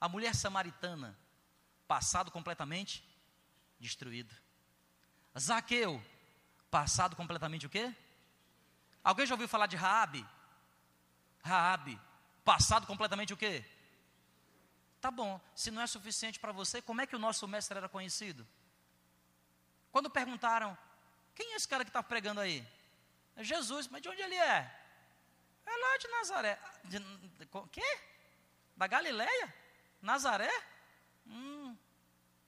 A 0.00 0.08
mulher 0.08 0.36
samaritana. 0.36 1.18
Passado 1.88 2.30
completamente 2.30 3.04
destruído. 3.80 4.32
Zaqueu. 5.36 6.00
Passado 6.70 7.16
completamente 7.16 7.66
o 7.66 7.70
quê? 7.70 7.92
Alguém 9.02 9.26
já 9.26 9.34
ouviu 9.34 9.48
falar 9.48 9.66
de 9.66 9.74
Raabe? 9.74 10.24
Raabe. 11.42 12.00
Passado 12.44 12.86
completamente 12.86 13.34
o 13.34 13.36
quê? 13.36 13.64
Tá 15.00 15.10
bom, 15.10 15.40
se 15.56 15.72
não 15.72 15.82
é 15.82 15.88
suficiente 15.88 16.38
para 16.38 16.52
você, 16.52 16.80
como 16.80 17.00
é 17.00 17.06
que 17.06 17.16
o 17.16 17.18
nosso 17.18 17.48
mestre 17.48 17.76
era 17.76 17.88
conhecido? 17.88 18.46
Quando 19.90 20.08
perguntaram, 20.08 20.78
quem 21.34 21.52
é 21.52 21.56
esse 21.56 21.68
cara 21.68 21.84
que 21.84 21.90
está 21.90 22.02
pregando 22.02 22.40
aí? 22.40 22.66
É 23.36 23.42
Jesus, 23.42 23.88
mas 23.88 24.00
de 24.00 24.08
onde 24.08 24.22
ele 24.22 24.36
é? 24.36 24.80
É 25.66 25.76
lá 25.76 25.96
de 25.98 26.08
Nazaré. 26.08 26.58
De, 26.84 26.98
de, 26.98 27.46
quê? 27.70 27.98
Da 28.76 28.86
Galileia? 28.86 29.54
Nazaré? 30.00 30.50
Hum, 31.26 31.76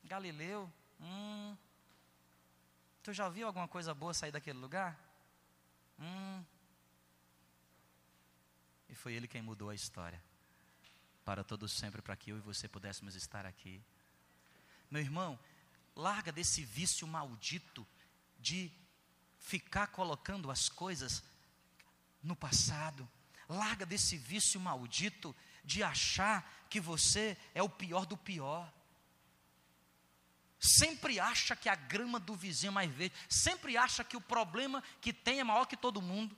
Galileu. 0.04 0.70
Hum. 1.00 1.56
Tu 3.02 3.12
já 3.12 3.28
viu 3.28 3.46
alguma 3.46 3.66
coisa 3.66 3.94
boa 3.94 4.14
sair 4.14 4.32
daquele 4.32 4.58
lugar? 4.58 4.98
Hum. 5.98 6.44
E 8.88 8.94
foi 8.94 9.14
ele 9.14 9.26
quem 9.26 9.42
mudou 9.42 9.70
a 9.70 9.74
história. 9.74 10.22
Para 11.24 11.42
todos 11.42 11.72
sempre, 11.72 12.00
para 12.02 12.16
que 12.16 12.30
eu 12.30 12.36
e 12.36 12.40
você 12.40 12.68
pudéssemos 12.68 13.14
estar 13.16 13.46
aqui. 13.46 13.82
Meu 14.90 15.02
irmão, 15.02 15.38
Larga 15.96 16.30
desse 16.30 16.62
vício 16.62 17.06
maldito 17.06 17.86
de 18.46 18.70
ficar 19.40 19.88
colocando 19.88 20.52
as 20.52 20.68
coisas 20.68 21.20
no 22.22 22.36
passado. 22.36 23.08
Larga 23.48 23.84
desse 23.84 24.16
vício 24.16 24.60
maldito 24.60 25.34
de 25.64 25.82
achar 25.82 26.48
que 26.70 26.78
você 26.80 27.36
é 27.52 27.60
o 27.60 27.68
pior 27.68 28.06
do 28.06 28.16
pior. 28.16 28.72
Sempre 30.60 31.18
acha 31.18 31.56
que 31.56 31.68
a 31.68 31.74
grama 31.74 32.20
do 32.20 32.36
vizinho 32.36 32.70
é 32.70 32.74
mais 32.74 32.90
verde. 32.92 33.16
Sempre 33.28 33.76
acha 33.76 34.04
que 34.04 34.16
o 34.16 34.20
problema 34.20 34.80
que 35.00 35.12
tem 35.12 35.40
é 35.40 35.44
maior 35.44 35.66
que 35.66 35.76
todo 35.76 36.00
mundo. 36.00 36.36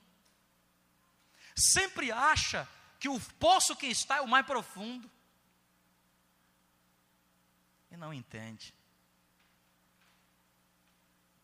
Sempre 1.55 2.11
acha 2.11 2.67
que 2.99 3.09
o 3.09 3.21
poço 3.39 3.77
que 3.77 3.87
está 3.87 4.17
é 4.17 4.23
o 4.23 4.29
mais 4.29 4.47
profundo. 4.47 5.11
E 7.91 7.99
não 7.99 8.15
entende 8.15 8.78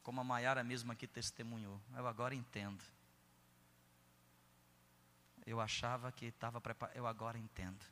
Como 0.04 0.20
a 0.20 0.24
Maiara 0.24 0.62
mesmo 0.62 0.92
aqui 0.92 1.08
testemunhou. 1.08 1.80
Eu 1.96 2.06
agora 2.06 2.34
entendo. 2.34 2.84
Eu 5.44 5.60
achava 5.60 6.12
que 6.12 6.26
estava 6.26 6.60
preparado. 6.60 6.94
Eu 6.94 7.06
agora 7.06 7.36
entendo. 7.36 7.84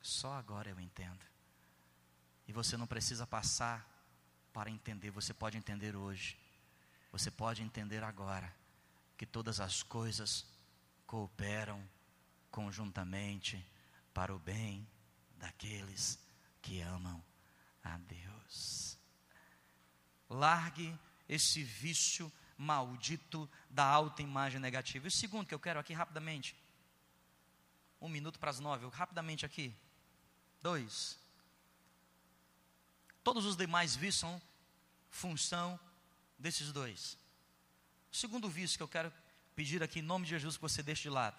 Só 0.00 0.32
agora 0.32 0.70
eu 0.70 0.80
entendo. 0.80 1.22
E 2.46 2.52
você 2.52 2.76
não 2.76 2.86
precisa 2.86 3.26
passar 3.26 3.86
para 4.52 4.70
entender, 4.70 5.10
você 5.10 5.34
pode 5.34 5.58
entender 5.58 5.94
hoje. 5.94 6.38
Você 7.12 7.30
pode 7.30 7.62
entender 7.62 8.02
agora 8.02 8.52
que 9.16 9.26
todas 9.26 9.60
as 9.60 9.82
coisas 9.82 10.46
cooperam 11.06 11.82
conjuntamente 12.50 13.64
para 14.14 14.34
o 14.34 14.38
bem 14.38 14.86
daqueles 15.36 16.18
que 16.62 16.80
amam 16.80 17.22
a 17.82 17.98
Deus. 17.98 18.97
Largue 20.28 20.98
esse 21.28 21.62
vício 21.62 22.32
maldito 22.56 23.48
da 23.70 23.84
autoimagem 23.84 24.60
negativa. 24.60 25.06
E 25.06 25.08
o 25.08 25.10
segundo 25.10 25.46
que 25.46 25.54
eu 25.54 25.60
quero 25.60 25.78
aqui 25.78 25.92
rapidamente, 25.92 26.56
um 28.00 28.08
minuto 28.08 28.38
para 28.38 28.50
as 28.50 28.58
nove, 28.58 28.86
rapidamente 28.88 29.46
aqui. 29.46 29.74
Dois. 30.62 31.18
Todos 33.22 33.44
os 33.44 33.56
demais 33.56 33.94
vícios 33.94 34.20
são 34.20 34.42
função 35.10 35.78
desses 36.38 36.72
dois. 36.72 37.16
O 38.12 38.16
segundo 38.16 38.48
vício 38.48 38.76
que 38.76 38.82
eu 38.82 38.88
quero 38.88 39.12
pedir 39.54 39.82
aqui 39.82 39.98
em 39.98 40.02
nome 40.02 40.24
de 40.24 40.30
Jesus 40.30 40.56
que 40.56 40.62
você 40.62 40.82
deixe 40.82 41.02
de 41.02 41.10
lado 41.10 41.36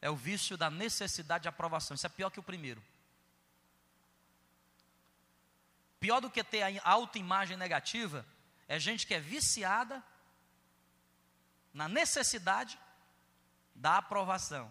é 0.00 0.10
o 0.10 0.16
vício 0.16 0.56
da 0.56 0.70
necessidade 0.70 1.42
de 1.42 1.48
aprovação. 1.48 1.94
Isso 1.94 2.06
é 2.06 2.10
pior 2.10 2.30
que 2.30 2.40
o 2.40 2.42
primeiro. 2.42 2.82
Pior 6.04 6.20
do 6.20 6.28
que 6.28 6.44
ter 6.44 6.62
a 6.62 6.90
autoimagem 6.90 7.56
negativa 7.56 8.26
é 8.68 8.78
gente 8.78 9.06
que 9.06 9.14
é 9.14 9.18
viciada 9.18 10.04
na 11.72 11.88
necessidade 11.88 12.78
da 13.74 13.96
aprovação. 13.96 14.70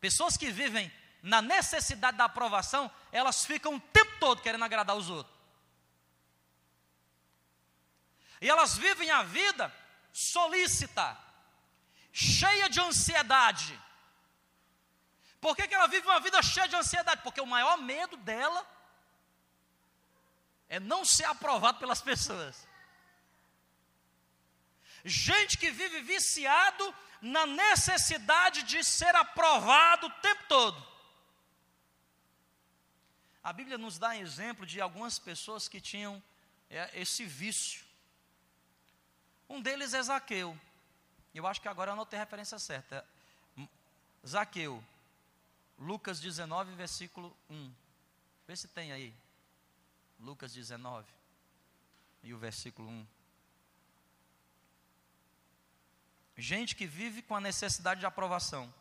Pessoas 0.00 0.36
que 0.36 0.50
vivem 0.50 0.92
na 1.22 1.40
necessidade 1.40 2.16
da 2.16 2.24
aprovação, 2.24 2.90
elas 3.12 3.44
ficam 3.44 3.76
o 3.76 3.80
tempo 3.80 4.10
todo 4.18 4.42
querendo 4.42 4.64
agradar 4.64 4.96
os 4.96 5.08
outros. 5.08 5.32
E 8.40 8.50
elas 8.50 8.76
vivem 8.76 9.12
a 9.12 9.22
vida 9.22 9.72
solícita, 10.12 11.16
cheia 12.12 12.68
de 12.68 12.80
ansiedade. 12.80 13.80
Por 15.40 15.54
que, 15.54 15.68
que 15.68 15.74
ela 15.76 15.86
vive 15.86 16.08
uma 16.08 16.18
vida 16.18 16.42
cheia 16.42 16.66
de 16.66 16.74
ansiedade? 16.74 17.22
Porque 17.22 17.40
o 17.40 17.46
maior 17.46 17.78
medo 17.78 18.16
dela 18.16 18.79
é 20.70 20.78
não 20.78 21.04
ser 21.04 21.24
aprovado 21.24 21.78
pelas 21.78 22.00
pessoas. 22.00 22.66
Gente 25.04 25.58
que 25.58 25.70
vive 25.70 26.00
viciado 26.00 26.94
na 27.20 27.44
necessidade 27.44 28.62
de 28.62 28.82
ser 28.84 29.14
aprovado 29.16 30.06
o 30.06 30.10
tempo 30.20 30.44
todo. 30.48 30.90
A 33.42 33.52
Bíblia 33.52 33.76
nos 33.76 33.98
dá 33.98 34.16
exemplo 34.16 34.64
de 34.64 34.80
algumas 34.80 35.18
pessoas 35.18 35.66
que 35.66 35.80
tinham 35.80 36.22
é, 36.70 37.00
esse 37.00 37.24
vício. 37.24 37.84
Um 39.48 39.60
deles 39.60 39.92
é 39.92 40.02
Zaqueu. 40.02 40.58
Eu 41.34 41.46
acho 41.46 41.60
que 41.60 41.68
agora 41.68 41.90
eu 41.90 41.94
anotei 41.94 42.18
a 42.18 42.22
referência 42.22 42.58
certa. 42.58 43.04
Zaqueu, 44.26 44.84
Lucas 45.78 46.20
19, 46.20 46.74
versículo 46.74 47.36
1. 47.48 47.72
Vê 48.46 48.54
se 48.54 48.68
tem 48.68 48.92
aí. 48.92 49.12
Lucas 50.20 50.52
19 50.52 51.06
e 52.22 52.34
o 52.34 52.38
versículo 52.38 52.88
1. 52.88 53.06
Gente 56.36 56.76
que 56.76 56.86
vive 56.86 57.22
com 57.22 57.34
a 57.34 57.40
necessidade 57.40 58.00
de 58.00 58.06
aprovação. 58.06 58.72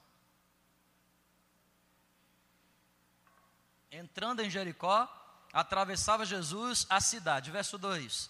Entrando 3.92 4.42
em 4.42 4.50
Jericó, 4.50 5.08
atravessava 5.52 6.26
Jesus 6.26 6.86
a 6.90 7.02
cidade. 7.02 7.52
Verso 7.52 7.78
2. 7.78 8.30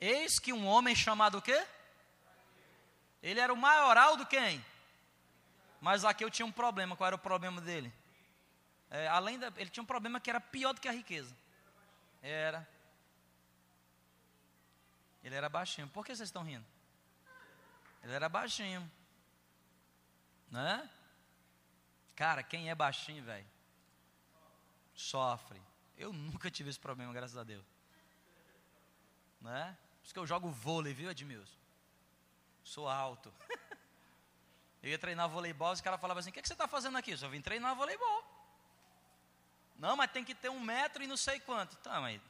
Eis 0.00 0.38
que 0.38 0.52
um 0.52 0.66
homem 0.66 0.94
chamado 0.94 1.38
o 1.38 1.42
quê? 1.42 1.66
Ele 3.22 3.40
era 3.40 3.52
o 3.52 3.56
maioral 3.56 4.16
do 4.16 4.26
quem? 4.26 4.64
Mas 5.80 6.04
aqui 6.04 6.24
eu 6.24 6.30
tinha 6.30 6.46
um 6.46 6.52
problema. 6.52 6.96
Qual 6.96 7.06
era 7.06 7.16
o 7.16 7.20
problema 7.20 7.60
dele? 7.60 7.92
É, 8.90 9.08
além 9.08 9.38
da, 9.38 9.52
ele 9.56 9.70
tinha 9.70 9.82
um 9.82 9.86
problema 9.86 10.20
que 10.20 10.30
era 10.30 10.40
pior 10.40 10.72
do 10.72 10.80
que 10.80 10.88
a 10.88 10.92
riqueza. 10.92 11.34
Era. 12.22 12.66
Ele 15.22 15.34
era 15.34 15.48
baixinho. 15.48 15.88
Por 15.88 16.04
que 16.04 16.14
vocês 16.14 16.28
estão 16.28 16.42
rindo? 16.42 16.64
Ele 18.02 18.12
era 18.12 18.28
baixinho. 18.28 18.90
Né? 20.50 20.88
Cara, 22.16 22.42
quem 22.42 22.70
é 22.70 22.74
baixinho, 22.74 23.22
velho, 23.22 23.46
sofre. 24.94 25.60
Eu 25.96 26.12
nunca 26.12 26.50
tive 26.50 26.70
esse 26.70 26.78
problema, 26.78 27.12
graças 27.12 27.36
a 27.36 27.44
Deus. 27.44 27.64
Né? 29.40 29.76
Por 29.98 30.04
isso 30.04 30.14
que 30.14 30.20
eu 30.20 30.26
jogo 30.26 30.50
vôlei, 30.50 30.92
viu, 30.92 31.10
Edmilson? 31.10 31.56
Sou 32.62 32.88
alto. 32.88 33.32
eu 34.82 34.90
ia 34.90 34.98
treinar 34.98 35.28
voleibol, 35.28 35.70
e 35.70 35.74
os 35.74 35.80
caras 35.80 36.00
falavam 36.00 36.20
assim: 36.20 36.30
o 36.30 36.32
que, 36.32 36.38
é 36.38 36.42
que 36.42 36.48
você 36.48 36.54
está 36.54 36.66
fazendo 36.68 36.98
aqui? 36.98 37.12
Eu 37.12 37.18
só 37.18 37.28
vim 37.28 37.40
treinar 37.40 37.74
voleibol. 37.76 38.24
Não, 39.78 39.96
mas 39.96 40.10
tem 40.10 40.24
que 40.24 40.34
ter 40.34 40.48
um 40.48 40.58
metro 40.58 41.02
e 41.02 41.06
não 41.06 41.16
sei 41.16 41.38
quanto. 41.38 41.76
Tá, 41.76 42.00
mas 42.00 42.20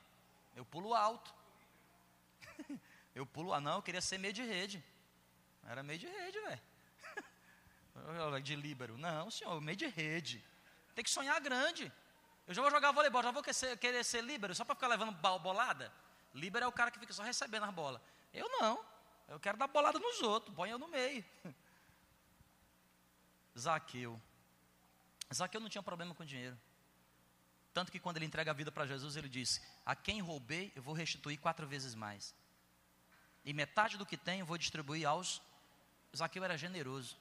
eu 0.55 0.65
pulo 0.65 0.95
alto. 0.95 1.35
eu 3.15 3.25
pulo, 3.25 3.55
ah, 3.55 3.61
não, 3.61 3.77
eu 3.77 3.83
queria 3.83 4.03
ser 4.03 4.19
meio 4.19 4.35
de 4.35 4.43
rede. 4.43 4.85
Era 5.67 5.83
meio 5.83 5.99
de 5.99 6.07
rede, 6.07 6.39
velho. 6.41 6.61
de 8.43 8.55
líbero. 8.55 8.99
Não, 8.99 9.31
senhor, 9.31 9.59
meio 9.61 9.77
de 9.77 9.87
rede. 9.87 10.45
Tem 10.95 11.03
que 11.03 11.11
sonhar 11.11 11.41
grande. 11.41 11.91
Eu 12.47 12.55
já 12.55 12.61
vou 12.61 12.71
jogar 12.71 12.93
voleibol, 12.93 13.23
já 13.23 13.31
vou 13.31 13.43
querer 13.43 14.05
ser 14.05 14.23
líbero 14.23 14.55
só 14.55 14.65
para 14.65 14.75
ficar 14.75 14.89
levando 14.89 15.13
bolada. 15.13 15.93
Líbero 16.35 16.65
é 16.65 16.69
o 16.69 16.73
cara 16.73 16.91
que 16.91 16.99
fica 16.99 17.13
só 17.13 17.23
recebendo 17.23 17.65
as 17.65 17.75
bolas. 17.75 18.01
Eu 18.33 18.49
não. 18.61 18.85
Eu 19.27 19.41
quero 19.41 19.59
dar 19.59 19.69
bolada 19.69 19.99
nos 19.99 20.21
outros, 20.23 20.55
põe 20.55 20.71
eu 20.71 20.79
no 20.79 20.89
meio. 20.89 21.25
Zaqueu. 23.59 24.21
Zaqueu 25.33 25.61
não 25.61 25.69
tinha 25.69 25.83
problema 25.83 26.15
com 26.15 26.25
dinheiro. 26.25 26.59
Tanto 27.79 27.93
que 27.93 28.01
quando 28.01 28.17
ele 28.17 28.27
entrega 28.27 28.51
a 28.51 28.55
vida 28.55 28.73
para 28.73 28.85
Jesus, 28.89 29.15
ele 29.15 29.29
disse: 29.29 29.63
A 29.87 29.95
quem 29.95 30.21
roubei, 30.21 30.73
eu 30.75 30.83
vou 30.83 30.93
restituir 30.93 31.39
quatro 31.39 31.65
vezes 31.65 31.95
mais. 31.95 32.35
E 33.45 33.53
metade 33.53 33.97
do 33.97 34.05
que 34.05 34.17
tenho, 34.17 34.43
eu 34.43 34.47
vou 34.47 34.59
distribuir 34.59 35.07
aos 35.07 35.41
Zaqueu 36.17 36.43
era 36.43 36.59
generoso. 36.59 37.17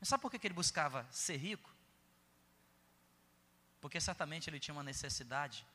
Mas 0.00 0.08
sabe 0.08 0.22
por 0.22 0.30
que 0.30 0.46
ele 0.46 0.54
buscava 0.54 1.06
ser 1.10 1.36
rico? 1.36 1.70
Porque 3.78 4.00
certamente 4.00 4.48
ele 4.48 4.58
tinha 4.58 4.74
uma 4.74 4.82
necessidade 4.82 5.66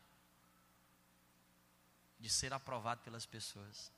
de 2.20 2.32
ser 2.32 2.52
aprovado 2.52 3.02
pelas 3.02 3.28
pessoas. 3.28 3.92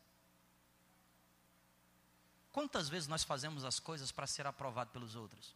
Quantas 2.52 2.90
vezes 2.90 3.08
nós 3.08 3.24
fazemos 3.24 3.64
as 3.64 3.80
coisas 3.80 4.12
para 4.12 4.28
ser 4.28 4.46
aprovado 4.46 4.92
pelos 4.92 5.16
outros? 5.16 5.56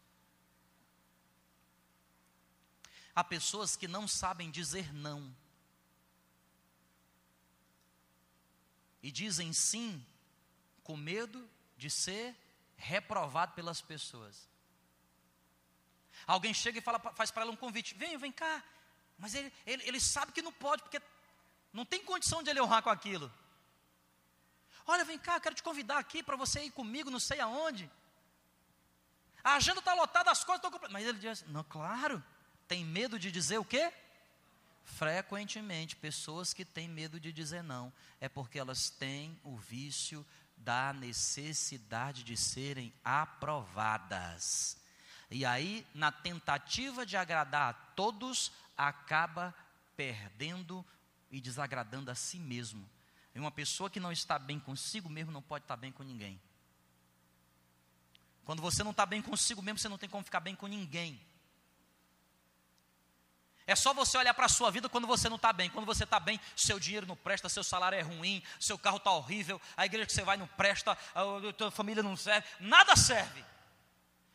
Há 3.15 3.23
pessoas 3.23 3.75
que 3.78 3.88
não 3.88 4.08
sabem 4.08 4.51
dizer 4.51 4.93
não. 4.93 5.34
E 9.01 9.10
dizem 9.10 9.54
sim 9.54 10.06
com 10.84 10.97
medo 10.97 11.49
de 11.78 11.89
ser 11.89 12.36
reprovado 12.75 13.54
pelas 13.54 13.82
pessoas. 13.82 14.49
Alguém 16.28 16.54
chega 16.54 16.80
e 16.80 16.82
fala, 16.82 16.99
faz 16.99 17.32
para 17.32 17.43
ela 17.43 17.51
um 17.51 17.56
convite: 17.56 17.93
vem, 17.95 18.17
vem 18.17 18.32
cá. 18.32 18.63
Mas 19.17 19.34
ele, 19.34 19.54
ele, 19.65 19.84
ele 19.88 19.99
sabe 19.99 20.34
que 20.34 20.41
não 20.41 20.51
pode, 20.51 20.84
porque 20.84 21.01
não 21.71 21.86
tem 21.86 22.04
condição 22.04 22.43
de 22.43 22.49
ele 22.49 22.62
honrar 22.62 22.84
com 22.84 22.89
aquilo. 22.89 23.32
Olha, 24.86 25.05
vem 25.05 25.18
cá, 25.18 25.36
eu 25.36 25.41
quero 25.41 25.55
te 25.55 25.63
convidar 25.63 25.97
aqui 25.97 26.22
para 26.22 26.36
você 26.36 26.66
ir 26.66 26.72
comigo, 26.72 27.09
não 27.09 27.20
sei 27.20 27.39
aonde. 27.39 27.89
A 29.43 29.55
agenda 29.55 29.80
está 29.80 29.93
lotada, 29.93 30.32
as 30.32 30.43
coisas 30.43 30.57
estão 30.57 30.72
completas. 30.72 30.93
Mas 30.93 31.05
ele 31.05 31.20
diz: 31.20 31.43
não, 31.43 31.63
claro. 31.63 32.24
Tem 32.68 32.84
medo 32.84 33.20
de 33.20 33.32
dizer 33.32 33.57
o 33.57 33.66
quê? 33.66 33.91
Frequentemente, 34.84 35.95
pessoas 35.95 36.53
que 36.53 36.63
têm 36.63 36.88
medo 36.88 37.20
de 37.20 37.32
dizer 37.32 37.63
não, 37.63 37.91
é 38.22 38.30
porque 38.30 38.59
elas 38.59 38.89
têm 38.89 39.39
o 39.43 39.57
vício 39.57 40.26
da 40.57 40.93
necessidade 40.93 42.24
de 42.24 42.38
serem 42.38 42.93
aprovadas. 43.03 44.78
E 45.30 45.43
aí, 45.43 45.86
na 45.93 46.11
tentativa 46.11 47.05
de 47.05 47.18
agradar 47.18 47.70
a 47.70 47.74
todos, 47.74 48.51
acaba 48.78 49.53
perdendo 49.97 50.86
e 51.32 51.41
desagradando 51.41 52.11
a 52.11 52.16
si 52.16 52.38
mesmo. 52.38 52.88
E 53.34 53.39
uma 53.39 53.51
pessoa 53.51 53.89
que 53.89 53.99
não 53.99 54.11
está 54.11 54.39
bem 54.39 54.59
consigo 54.59 55.09
mesmo 55.09 55.32
não 55.32 55.41
pode 55.41 55.66
estar 55.66 55.76
bem 55.76 55.91
com 55.91 56.03
ninguém. 56.03 56.39
Quando 58.45 58.61
você 58.61 58.84
não 58.84 58.91
está 58.91 59.05
bem 59.05 59.22
consigo 59.22 59.61
mesmo, 59.61 59.80
você 59.80 59.89
não 59.89 59.97
tem 59.97 60.07
como 60.07 60.24
ficar 60.24 60.39
bem 60.39 60.55
com 60.55 60.68
ninguém. 60.68 61.20
É 63.68 63.76
só 63.76 63.93
você 63.93 64.18
olhar 64.18 64.34
para 64.34 64.45
a 64.45 64.49
sua 64.49 64.70
vida 64.70 64.88
quando 64.88 65.07
você 65.07 65.28
não 65.28 65.38
está 65.38 65.51
bem. 65.51 65.70
Quando 65.70 65.86
você 65.86 66.03
está 66.03 66.20
bem, 66.20 66.39
seu 66.55 66.80
dinheiro 66.80 67.07
não 67.07 67.16
presta, 67.16 67.49
seu 67.49 67.63
salário 67.63 67.97
é 67.97 68.01
ruim, 68.01 68.43
seu 68.59 68.78
carro 68.78 68.97
está 68.97 69.11
horrível, 69.11 69.59
a 69.76 69.86
igreja 69.86 70.05
que 70.05 70.13
você 70.13 70.24
vai 70.24 70.38
não 70.38 70.47
presta, 70.47 70.97
a 71.16 71.53
tua 71.53 71.72
família 71.72 72.03
não 72.03 72.16
serve, 72.16 72.47
nada 72.59 72.95
serve. 72.95 73.43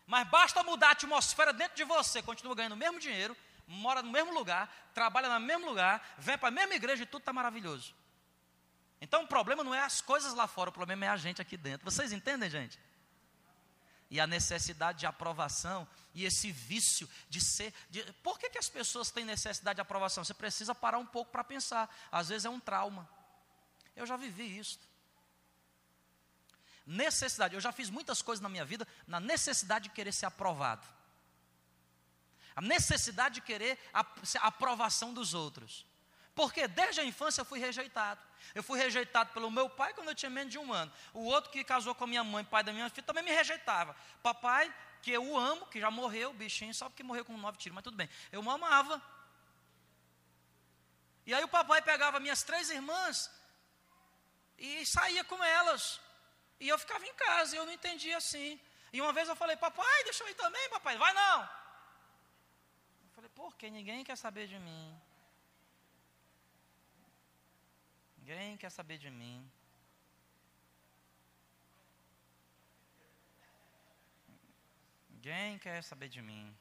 Mas 0.06 0.28
basta 0.28 0.64
mudar 0.64 0.88
a 0.88 0.92
atmosfera 0.92 1.52
dentro 1.52 1.76
de 1.76 1.84
você, 1.84 2.20
continua 2.20 2.56
ganhando 2.56 2.72
o 2.72 2.76
mesmo 2.76 2.98
dinheiro, 2.98 3.36
mora 3.68 4.02
no 4.02 4.10
mesmo 4.10 4.34
lugar, 4.34 4.68
trabalha 4.92 5.28
no 5.28 5.46
mesmo 5.46 5.66
lugar, 5.66 6.16
vem 6.18 6.36
para 6.36 6.48
a 6.48 6.52
mesma 6.52 6.74
igreja 6.74 7.04
e 7.04 7.06
tudo 7.06 7.22
está 7.22 7.32
maravilhoso. 7.32 7.94
Então 9.00 9.22
o 9.22 9.28
problema 9.28 9.62
não 9.62 9.72
é 9.72 9.80
as 9.80 10.00
coisas 10.00 10.34
lá 10.34 10.48
fora, 10.48 10.70
o 10.70 10.72
problema 10.72 11.04
é 11.04 11.08
a 11.08 11.16
gente 11.16 11.40
aqui 11.40 11.56
dentro. 11.56 11.88
Vocês 11.88 12.12
entendem, 12.12 12.50
gente? 12.50 12.76
E 14.10 14.18
a 14.18 14.26
necessidade 14.26 14.98
de 14.98 15.06
aprovação 15.06 15.86
e 16.12 16.24
esse 16.24 16.50
vício 16.50 17.08
de 17.28 17.40
ser. 17.40 17.72
De, 17.88 18.02
por 18.14 18.38
que, 18.38 18.50
que 18.50 18.58
as 18.58 18.68
pessoas 18.68 19.10
têm 19.10 19.24
necessidade 19.24 19.76
de 19.76 19.80
aprovação? 19.80 20.24
Você 20.24 20.34
precisa 20.34 20.74
parar 20.74 20.98
um 20.98 21.06
pouco 21.06 21.30
para 21.30 21.44
pensar. 21.44 21.88
Às 22.10 22.28
vezes 22.28 22.44
é 22.44 22.50
um 22.50 22.58
trauma. 22.58 23.08
Eu 23.94 24.04
já 24.06 24.16
vivi 24.16 24.58
isso. 24.58 24.80
Necessidade. 26.84 27.54
Eu 27.54 27.60
já 27.60 27.70
fiz 27.70 27.88
muitas 27.88 28.20
coisas 28.20 28.42
na 28.42 28.48
minha 28.48 28.64
vida 28.64 28.86
na 29.06 29.20
necessidade 29.20 29.84
de 29.88 29.94
querer 29.94 30.12
ser 30.12 30.26
aprovado. 30.26 30.86
A 32.56 32.60
necessidade 32.60 33.36
de 33.36 33.40
querer 33.42 33.78
a, 33.94 34.00
a 34.00 34.48
aprovação 34.48 35.14
dos 35.14 35.34
outros. 35.34 35.86
Porque 36.34 36.66
desde 36.66 37.00
a 37.00 37.04
infância 37.04 37.42
eu 37.42 37.44
fui 37.44 37.60
rejeitado. 37.60 38.20
Eu 38.54 38.62
fui 38.62 38.78
rejeitado 38.78 39.32
pelo 39.32 39.50
meu 39.50 39.68
pai 39.68 39.94
quando 39.94 40.08
eu 40.08 40.14
tinha 40.14 40.30
menos 40.30 40.50
de 40.52 40.58
um 40.58 40.72
ano. 40.72 40.92
O 41.12 41.24
outro 41.24 41.50
que 41.50 41.62
casou 41.64 41.94
com 41.94 42.04
a 42.04 42.06
minha 42.06 42.24
mãe, 42.24 42.44
pai 42.44 42.62
da 42.62 42.72
minha 42.72 42.88
filha, 42.88 43.06
também 43.06 43.22
me 43.22 43.30
rejeitava. 43.30 43.94
Papai, 44.22 44.72
que 45.02 45.10
eu 45.10 45.36
amo, 45.36 45.66
que 45.66 45.80
já 45.80 45.90
morreu, 45.90 46.32
bichinho, 46.32 46.74
só 46.74 46.88
porque 46.88 47.02
morreu 47.02 47.24
com 47.24 47.36
nove 47.36 47.58
tiros, 47.58 47.74
mas 47.74 47.84
tudo 47.84 47.96
bem. 47.96 48.08
Eu 48.32 48.42
me 48.42 48.48
amava. 48.50 49.00
E 51.26 51.34
aí 51.34 51.44
o 51.44 51.48
papai 51.48 51.80
pegava 51.82 52.18
minhas 52.18 52.42
três 52.42 52.70
irmãs 52.70 53.30
e 54.58 54.84
saía 54.86 55.24
com 55.24 55.42
elas. 55.42 56.00
E 56.58 56.68
eu 56.68 56.78
ficava 56.78 57.06
em 57.06 57.14
casa, 57.14 57.54
e 57.54 57.58
eu 57.58 57.64
não 57.64 57.72
entendia 57.72 58.16
assim. 58.16 58.60
E 58.92 59.00
uma 59.00 59.12
vez 59.12 59.28
eu 59.28 59.36
falei, 59.36 59.56
papai, 59.56 60.04
deixa 60.04 60.24
eu 60.24 60.28
ir 60.28 60.34
também, 60.34 60.68
papai. 60.70 60.98
Vai 60.98 61.12
não. 61.12 61.42
Eu 61.42 63.10
falei, 63.14 63.30
por 63.30 63.56
que 63.56 63.70
ninguém 63.70 64.04
quer 64.04 64.16
saber 64.16 64.46
de 64.46 64.58
mim? 64.58 65.00
Ninguém 68.30 68.56
quer 68.56 68.70
saber 68.70 68.96
de 68.96 69.10
mim. 69.10 69.50
Ninguém 75.08 75.58
quer 75.58 75.82
saber 75.82 76.08
de 76.08 76.22
mim. 76.22 76.56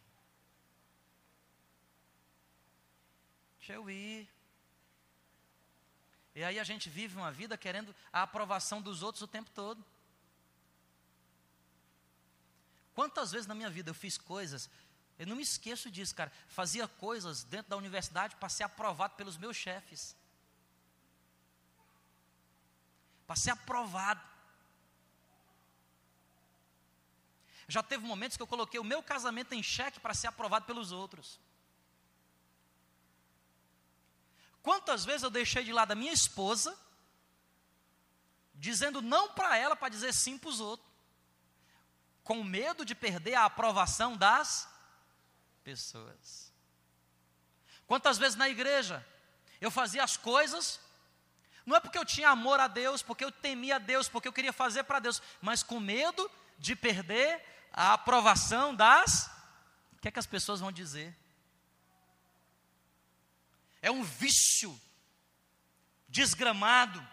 Deixa 3.60 3.74
eu 3.74 3.88
ir. 3.88 4.28
E 6.34 6.44
aí 6.44 6.58
a 6.60 6.64
gente 6.64 6.90
vive 6.90 7.16
uma 7.16 7.32
vida 7.32 7.56
querendo 7.56 7.96
a 8.12 8.24
aprovação 8.24 8.82
dos 8.82 9.04
outros 9.04 9.22
o 9.22 9.28
tempo 9.28 9.52
todo. 9.52 9.86
Quantas 12.96 13.32
vezes 13.32 13.46
na 13.46 13.54
minha 13.54 13.70
vida 13.70 13.92
eu 13.92 13.94
fiz 14.04 14.18
coisas, 14.18 14.68
eu 15.20 15.28
não 15.28 15.36
me 15.36 15.44
esqueço 15.44 15.92
disso, 15.92 16.16
cara. 16.16 16.32
Fazia 16.48 16.88
coisas 16.88 17.44
dentro 17.44 17.70
da 17.70 17.78
universidade 17.78 18.36
para 18.38 18.50
ser 18.50 18.64
aprovado 18.64 19.14
pelos 19.14 19.38
meus 19.38 19.56
chefes. 19.56 20.18
Para 23.30 23.36
ser 23.36 23.52
aprovado. 23.52 24.28
Já 27.68 27.84
teve 27.84 28.04
momentos 28.04 28.36
que 28.36 28.42
eu 28.42 28.48
coloquei 28.48 28.80
o 28.80 28.84
meu 28.84 29.04
casamento 29.04 29.54
em 29.54 29.62
xeque 29.62 30.00
para 30.00 30.16
ser 30.16 30.26
aprovado 30.26 30.66
pelos 30.66 30.92
outros. 30.92 31.40
Quantas 34.64 35.06
vezes 35.06 35.22
eu 35.22 35.30
deixei 35.30 35.64
de 35.64 35.72
lado 35.72 35.92
a 35.92 35.96
minha 35.96 36.12
esposa, 36.12 36.76
dizendo 38.56 39.00
não 39.00 39.32
para 39.32 39.56
ela, 39.56 39.76
para 39.76 39.90
dizer 39.90 40.12
sim 40.12 40.36
para 40.36 40.50
os 40.50 40.60
outros, 40.60 40.90
com 42.24 42.44
medo 42.44 42.84
de 42.84 42.96
perder 42.96 43.36
a 43.36 43.46
aprovação 43.46 44.18
das 44.18 44.68
pessoas. 45.64 46.52
Quantas 47.86 48.18
vezes 48.18 48.36
na 48.36 48.50
igreja 48.50 49.06
eu 49.62 49.70
fazia 49.70 50.04
as 50.04 50.18
coisas, 50.18 50.80
não 51.70 51.76
é 51.76 51.80
porque 51.80 52.00
eu 52.00 52.04
tinha 52.04 52.32
amor 52.32 52.60
a 52.60 52.68
Deus, 52.68 53.04
porque 53.04 53.24
eu 53.24 53.32
temia 53.32 53.76
a 53.76 53.78
Deus, 53.80 54.10
porque 54.10 54.28
eu 54.28 54.34
queria 54.34 54.52
fazer 54.52 54.84
para 54.86 54.98
Deus, 54.98 55.22
mas 55.40 55.62
com 55.62 55.80
medo 55.80 56.30
de 56.58 56.76
perder 56.76 57.46
a 57.72 57.94
aprovação 57.94 58.74
das. 58.74 59.30
O 59.94 59.98
que 60.02 60.08
é 60.08 60.12
que 60.12 60.18
as 60.18 60.26
pessoas 60.26 60.62
vão 60.62 60.72
dizer? 60.72 61.16
É 63.84 63.92
um 63.92 64.02
vício 64.02 64.82
desgramado, 66.08 67.08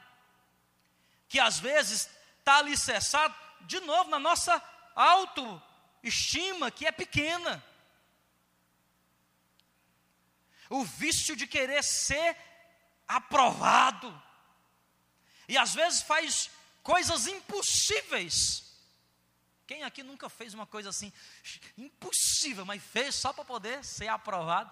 que 1.28 1.38
às 1.38 1.58
vezes 1.58 2.08
está 2.38 2.56
alicerçado, 2.56 3.34
de 3.60 3.78
novo, 3.80 4.08
na 4.08 4.18
nossa 4.18 4.62
autoestima, 4.94 6.70
que 6.70 6.86
é 6.86 6.92
pequena. 6.92 7.62
O 10.70 10.82
vício 10.82 11.36
de 11.36 11.46
querer 11.46 11.84
ser 11.84 12.34
aprovado. 13.06 14.25
E 15.48 15.56
às 15.56 15.74
vezes 15.74 16.02
faz 16.02 16.50
coisas 16.82 17.26
impossíveis. 17.26 18.64
Quem 19.66 19.82
aqui 19.82 20.02
nunca 20.02 20.28
fez 20.28 20.54
uma 20.54 20.66
coisa 20.66 20.90
assim, 20.90 21.12
impossível, 21.76 22.64
mas 22.64 22.82
fez 22.82 23.14
só 23.14 23.32
para 23.32 23.44
poder 23.44 23.84
ser 23.84 24.08
aprovado? 24.08 24.70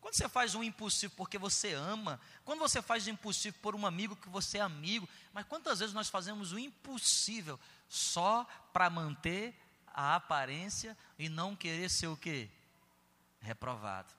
Quando 0.00 0.16
você 0.16 0.28
faz 0.28 0.54
um 0.54 0.64
impossível 0.64 1.14
porque 1.16 1.38
você 1.38 1.74
ama, 1.74 2.20
quando 2.44 2.58
você 2.58 2.82
faz 2.82 3.06
o 3.06 3.10
impossível 3.10 3.58
por 3.62 3.74
um 3.74 3.86
amigo 3.86 4.16
que 4.16 4.28
você 4.28 4.58
é 4.58 4.60
amigo, 4.60 5.08
mas 5.32 5.46
quantas 5.46 5.78
vezes 5.78 5.94
nós 5.94 6.08
fazemos 6.08 6.52
o 6.52 6.58
impossível 6.58 7.58
só 7.88 8.44
para 8.72 8.90
manter 8.90 9.54
a 9.86 10.16
aparência 10.16 10.96
e 11.18 11.28
não 11.28 11.54
querer 11.54 11.88
ser 11.88 12.08
o 12.08 12.16
quê? 12.16 12.50
Reprovado. 13.40 14.12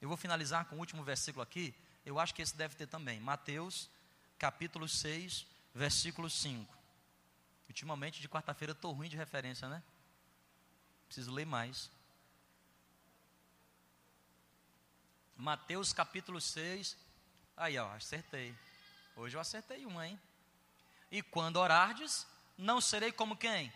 Eu 0.00 0.08
vou 0.08 0.16
finalizar 0.16 0.64
com 0.66 0.76
o 0.76 0.78
último 0.78 1.02
versículo 1.02 1.42
aqui, 1.42 1.74
eu 2.08 2.18
acho 2.18 2.34
que 2.34 2.40
esse 2.40 2.56
deve 2.56 2.74
ter 2.74 2.86
também. 2.86 3.20
Mateus, 3.20 3.90
capítulo 4.38 4.88
6, 4.88 5.46
versículo 5.74 6.30
5. 6.30 6.74
Ultimamente, 7.68 8.18
de 8.18 8.28
quarta-feira, 8.28 8.72
estou 8.72 8.92
ruim 8.92 9.10
de 9.10 9.16
referência, 9.16 9.68
né? 9.68 9.82
Preciso 11.06 11.30
ler 11.30 11.44
mais. 11.44 11.90
Mateus 15.36 15.92
capítulo 15.92 16.40
6. 16.40 16.96
Aí, 17.54 17.78
ó, 17.78 17.92
acertei. 17.92 18.56
Hoje 19.14 19.36
eu 19.36 19.40
acertei 19.40 19.84
uma, 19.84 20.06
hein? 20.06 20.18
E 21.10 21.20
quando 21.20 21.56
orardes, 21.56 22.26
não 22.56 22.80
serei 22.80 23.12
como 23.12 23.36
quem? 23.36 23.70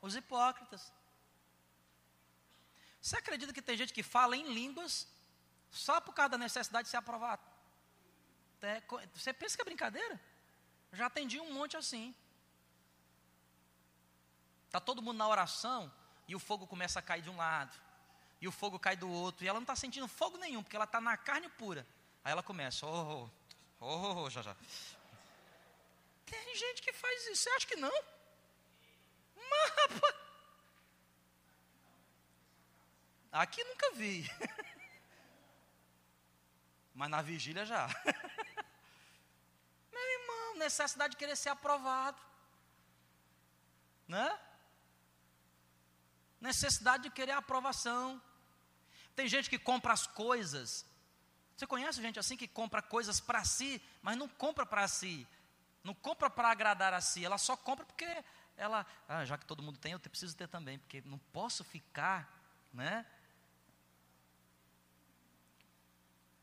Os 0.00 0.16
hipócritas. 0.16 0.90
Você 3.02 3.18
acredita 3.18 3.52
que 3.52 3.60
tem 3.60 3.76
gente 3.76 3.92
que 3.92 4.02
fala 4.02 4.34
em 4.34 4.54
línguas 4.54 5.06
só 5.76 6.00
por 6.00 6.14
causa 6.14 6.30
da 6.30 6.38
necessidade 6.38 6.84
de 6.84 6.90
ser 6.90 6.96
aprovado? 6.96 7.42
Você 9.14 9.32
pensa 9.32 9.56
que 9.56 9.62
é 9.62 9.64
brincadeira? 9.64 10.20
Já 10.92 11.06
atendi 11.06 11.38
um 11.38 11.52
monte 11.52 11.76
assim. 11.76 12.14
Está 14.66 14.80
todo 14.80 15.02
mundo 15.02 15.18
na 15.18 15.28
oração 15.28 15.92
e 16.26 16.34
o 16.34 16.38
fogo 16.38 16.66
começa 16.66 16.98
a 16.98 17.02
cair 17.02 17.22
de 17.22 17.30
um 17.30 17.36
lado 17.36 17.76
e 18.40 18.48
o 18.48 18.52
fogo 18.52 18.78
cai 18.78 18.96
do 18.96 19.10
outro, 19.10 19.44
e 19.44 19.48
ela 19.48 19.58
não 19.58 19.64
está 19.64 19.74
sentindo 19.74 20.06
fogo 20.06 20.36
nenhum, 20.36 20.62
porque 20.62 20.76
ela 20.76 20.84
está 20.84 21.00
na 21.00 21.16
carne 21.16 21.48
pura. 21.48 21.86
Aí 22.22 22.32
ela 22.32 22.42
começa, 22.42 22.86
oh, 22.86 23.30
oh, 23.80 23.86
oh, 23.86 24.22
oh, 24.22 24.30
já, 24.30 24.42
já. 24.42 24.54
Tem 26.26 26.56
gente 26.56 26.82
que 26.82 26.92
faz 26.92 27.26
isso, 27.28 27.42
você 27.42 27.50
acha 27.50 27.66
que 27.66 27.76
não? 27.76 27.92
Mapa. 29.36 30.14
Aqui 33.32 33.62
nunca 33.64 33.92
vi. 33.92 34.30
Mas 36.96 37.08
na 37.08 37.22
vigília 37.22 37.64
já. 37.64 37.86
Meu 39.92 40.20
irmão, 40.20 40.56
necessidade 40.56 41.12
de 41.12 41.16
querer 41.16 41.36
ser 41.36 41.50
aprovado. 41.50 42.20
Né? 44.08 44.36
necessidade 46.40 47.04
de 47.04 47.10
querer 47.10 47.32
aprovação. 47.32 48.20
Tem 49.14 49.28
gente 49.28 49.50
que 49.50 49.58
compra 49.58 49.92
as 49.92 50.06
coisas. 50.06 50.84
Você 51.56 51.66
conhece 51.66 52.02
gente 52.02 52.18
assim 52.18 52.36
que 52.36 52.46
compra 52.46 52.82
coisas 52.82 53.20
para 53.20 53.44
si, 53.44 53.82
mas 54.02 54.16
não 54.16 54.28
compra 54.28 54.66
para 54.66 54.86
si. 54.86 55.26
Não 55.82 55.94
compra 55.94 56.28
para 56.28 56.50
agradar 56.50 56.92
a 56.92 57.00
si. 57.00 57.24
Ela 57.24 57.38
só 57.38 57.56
compra 57.56 57.84
porque 57.84 58.24
ela, 58.56 58.86
ah, 59.08 59.24
já 59.24 59.38
que 59.38 59.46
todo 59.46 59.62
mundo 59.62 59.78
tem, 59.78 59.92
eu 59.92 60.00
preciso 60.00 60.36
ter 60.36 60.48
também, 60.48 60.78
porque 60.78 61.00
não 61.02 61.18
posso 61.32 61.64
ficar, 61.64 62.30
né? 62.72 63.06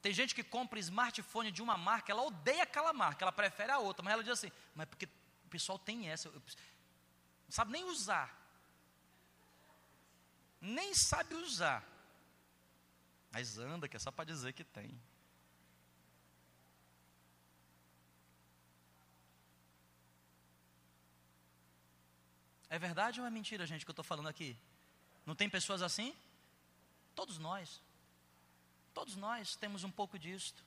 Tem 0.03 0.13
gente 0.13 0.35
que 0.35 0.43
compra 0.43 0.77
smartphone 0.77 1.51
de 1.51 1.63
uma 1.63 1.75
marca, 1.75 2.11
ela 2.11 2.21
odeia 2.21 2.61
aquela 2.61 2.93
marca, 2.93 3.23
ela 3.23 3.31
prefere 3.31 3.71
a 3.71 3.79
outra, 3.79 4.03
mas 4.03 4.13
ela 4.13 4.23
diz 4.23 4.33
assim, 4.33 4.51
mas 4.75 4.87
porque 4.87 5.05
o 5.05 5.49
pessoal 5.49 5.79
tem 5.79 6.09
essa, 6.09 6.29
não 6.29 6.41
sabe 7.49 7.71
nem 7.71 7.83
usar 7.85 8.43
nem 10.63 10.93
sabe 10.93 11.35
usar. 11.35 11.83
Mas 13.31 13.57
anda, 13.57 13.87
que 13.89 13.97
é 13.97 13.99
só 13.99 14.11
para 14.11 14.23
dizer 14.23 14.53
que 14.53 14.63
tem. 14.63 14.97
É 22.69 22.79
verdade 22.79 23.19
ou 23.19 23.27
é 23.27 23.29
mentira, 23.29 23.67
gente, 23.67 23.83
que 23.85 23.91
eu 23.91 23.93
estou 23.93 24.05
falando 24.05 24.29
aqui? 24.29 24.57
Não 25.25 25.35
tem 25.35 25.49
pessoas 25.49 25.81
assim? 25.81 26.15
Todos 27.13 27.37
nós. 27.37 27.81
Todos 28.93 29.15
nós 29.15 29.55
temos 29.55 29.83
um 29.83 29.91
pouco 29.91 30.19
disto. 30.19 30.63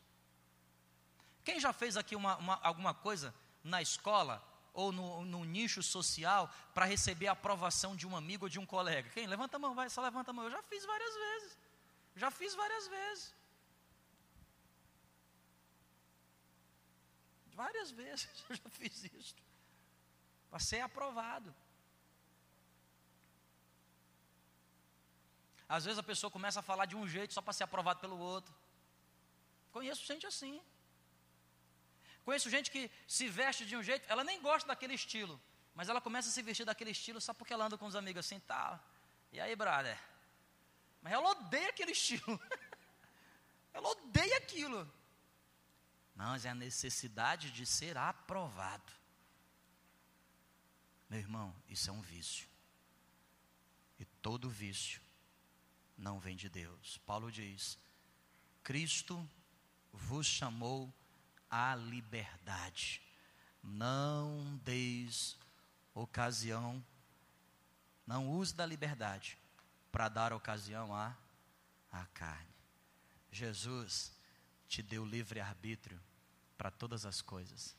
Quem 1.44 1.60
já 1.60 1.72
fez 1.72 1.96
aqui 1.96 2.16
uma, 2.16 2.36
uma, 2.36 2.54
alguma 2.62 2.92
coisa 2.92 3.34
na 3.62 3.80
escola 3.80 4.42
ou 4.74 4.90
no, 4.92 5.24
no 5.24 5.44
nicho 5.44 5.82
social 5.82 6.52
para 6.74 6.84
receber 6.84 7.28
a 7.28 7.32
aprovação 7.32 7.94
de 7.94 8.06
um 8.06 8.16
amigo 8.16 8.46
ou 8.46 8.48
de 8.48 8.58
um 8.58 8.66
colega? 8.66 9.08
Quem? 9.10 9.26
Levanta 9.26 9.56
a 9.56 9.60
mão, 9.60 9.74
vai, 9.74 9.88
só 9.88 10.02
levanta 10.02 10.30
a 10.30 10.34
mão. 10.34 10.44
Eu 10.44 10.50
já 10.50 10.62
fiz 10.64 10.84
várias 10.84 11.14
vezes. 11.14 11.58
Já 12.16 12.30
fiz 12.30 12.54
várias 12.54 12.88
vezes. 12.88 13.34
Várias 17.54 17.90
vezes 18.02 18.28
eu 18.50 18.56
já 18.56 18.70
fiz 18.70 19.04
isso. 19.04 19.36
Para 20.50 20.58
ser 20.58 20.80
aprovado. 20.80 21.54
Às 25.68 25.84
vezes 25.84 25.98
a 25.98 26.02
pessoa 26.02 26.30
começa 26.30 26.60
a 26.60 26.62
falar 26.62 26.86
de 26.86 26.94
um 26.94 27.06
jeito 27.08 27.34
só 27.34 27.42
para 27.42 27.52
ser 27.52 27.64
aprovado 27.64 28.00
pelo 28.00 28.18
outro. 28.18 28.54
Conheço 29.72 30.04
gente 30.06 30.26
assim. 30.26 30.62
Conheço 32.24 32.48
gente 32.48 32.70
que 32.70 32.90
se 33.06 33.28
veste 33.28 33.64
de 33.64 33.76
um 33.76 33.82
jeito, 33.82 34.04
ela 34.08 34.24
nem 34.24 34.40
gosta 34.40 34.66
daquele 34.66 34.94
estilo, 34.94 35.40
mas 35.74 35.88
ela 35.88 36.00
começa 36.00 36.28
a 36.28 36.32
se 36.32 36.42
vestir 36.42 36.64
daquele 36.64 36.90
estilo 36.90 37.20
só 37.20 37.32
porque 37.32 37.52
ela 37.52 37.66
anda 37.66 37.78
com 37.78 37.86
os 37.86 37.94
amigos 37.94 38.26
assim, 38.26 38.40
tá. 38.40 38.80
E 39.32 39.40
aí, 39.40 39.54
brother? 39.54 39.98
Mas 41.02 41.12
ela 41.12 41.30
odeia 41.30 41.68
aquele 41.68 41.92
estilo. 41.98 42.40
ela 43.72 43.88
odeia 43.88 44.38
aquilo. 44.38 44.90
Mas 46.14 46.44
é 46.44 46.50
a 46.50 46.54
necessidade 46.54 47.50
de 47.50 47.66
ser 47.66 47.96
aprovado. 47.96 48.92
Meu 51.08 51.20
irmão, 51.20 51.54
isso 51.68 51.90
é 51.90 51.92
um 51.92 52.00
vício. 52.00 52.48
E 53.98 54.04
todo 54.04 54.48
vício 54.48 55.05
não 55.96 56.20
vem 56.20 56.36
de 56.36 56.48
Deus. 56.48 56.98
Paulo 56.98 57.30
diz: 57.30 57.78
Cristo 58.62 59.28
vos 59.92 60.26
chamou 60.26 60.92
à 61.50 61.74
liberdade. 61.74 63.02
Não 63.62 64.60
deis 64.62 65.36
ocasião, 65.94 66.84
não 68.06 68.28
use 68.28 68.54
da 68.54 68.64
liberdade 68.64 69.36
para 69.90 70.08
dar 70.08 70.32
ocasião 70.32 70.94
à, 70.94 71.16
à 71.90 72.04
carne. 72.06 72.54
Jesus 73.32 74.12
te 74.68 74.82
deu 74.82 75.04
livre 75.04 75.40
arbítrio 75.40 76.00
para 76.56 76.70
todas 76.70 77.04
as 77.04 77.20
coisas. 77.20 77.74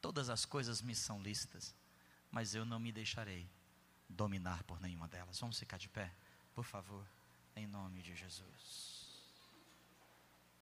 Todas 0.00 0.28
as 0.28 0.44
coisas 0.44 0.82
me 0.82 0.94
são 0.94 1.22
lícitas, 1.22 1.74
mas 2.30 2.54
eu 2.54 2.64
não 2.64 2.80
me 2.80 2.92
deixarei 2.92 3.48
dominar 4.08 4.62
por 4.64 4.80
nenhuma 4.80 5.08
delas. 5.08 5.38
Vamos 5.38 5.58
ficar 5.58 5.78
de 5.78 5.88
pé, 5.88 6.12
por 6.54 6.64
favor, 6.64 7.06
em 7.56 7.66
nome 7.66 8.02
de 8.02 8.14
Jesus. 8.14 8.91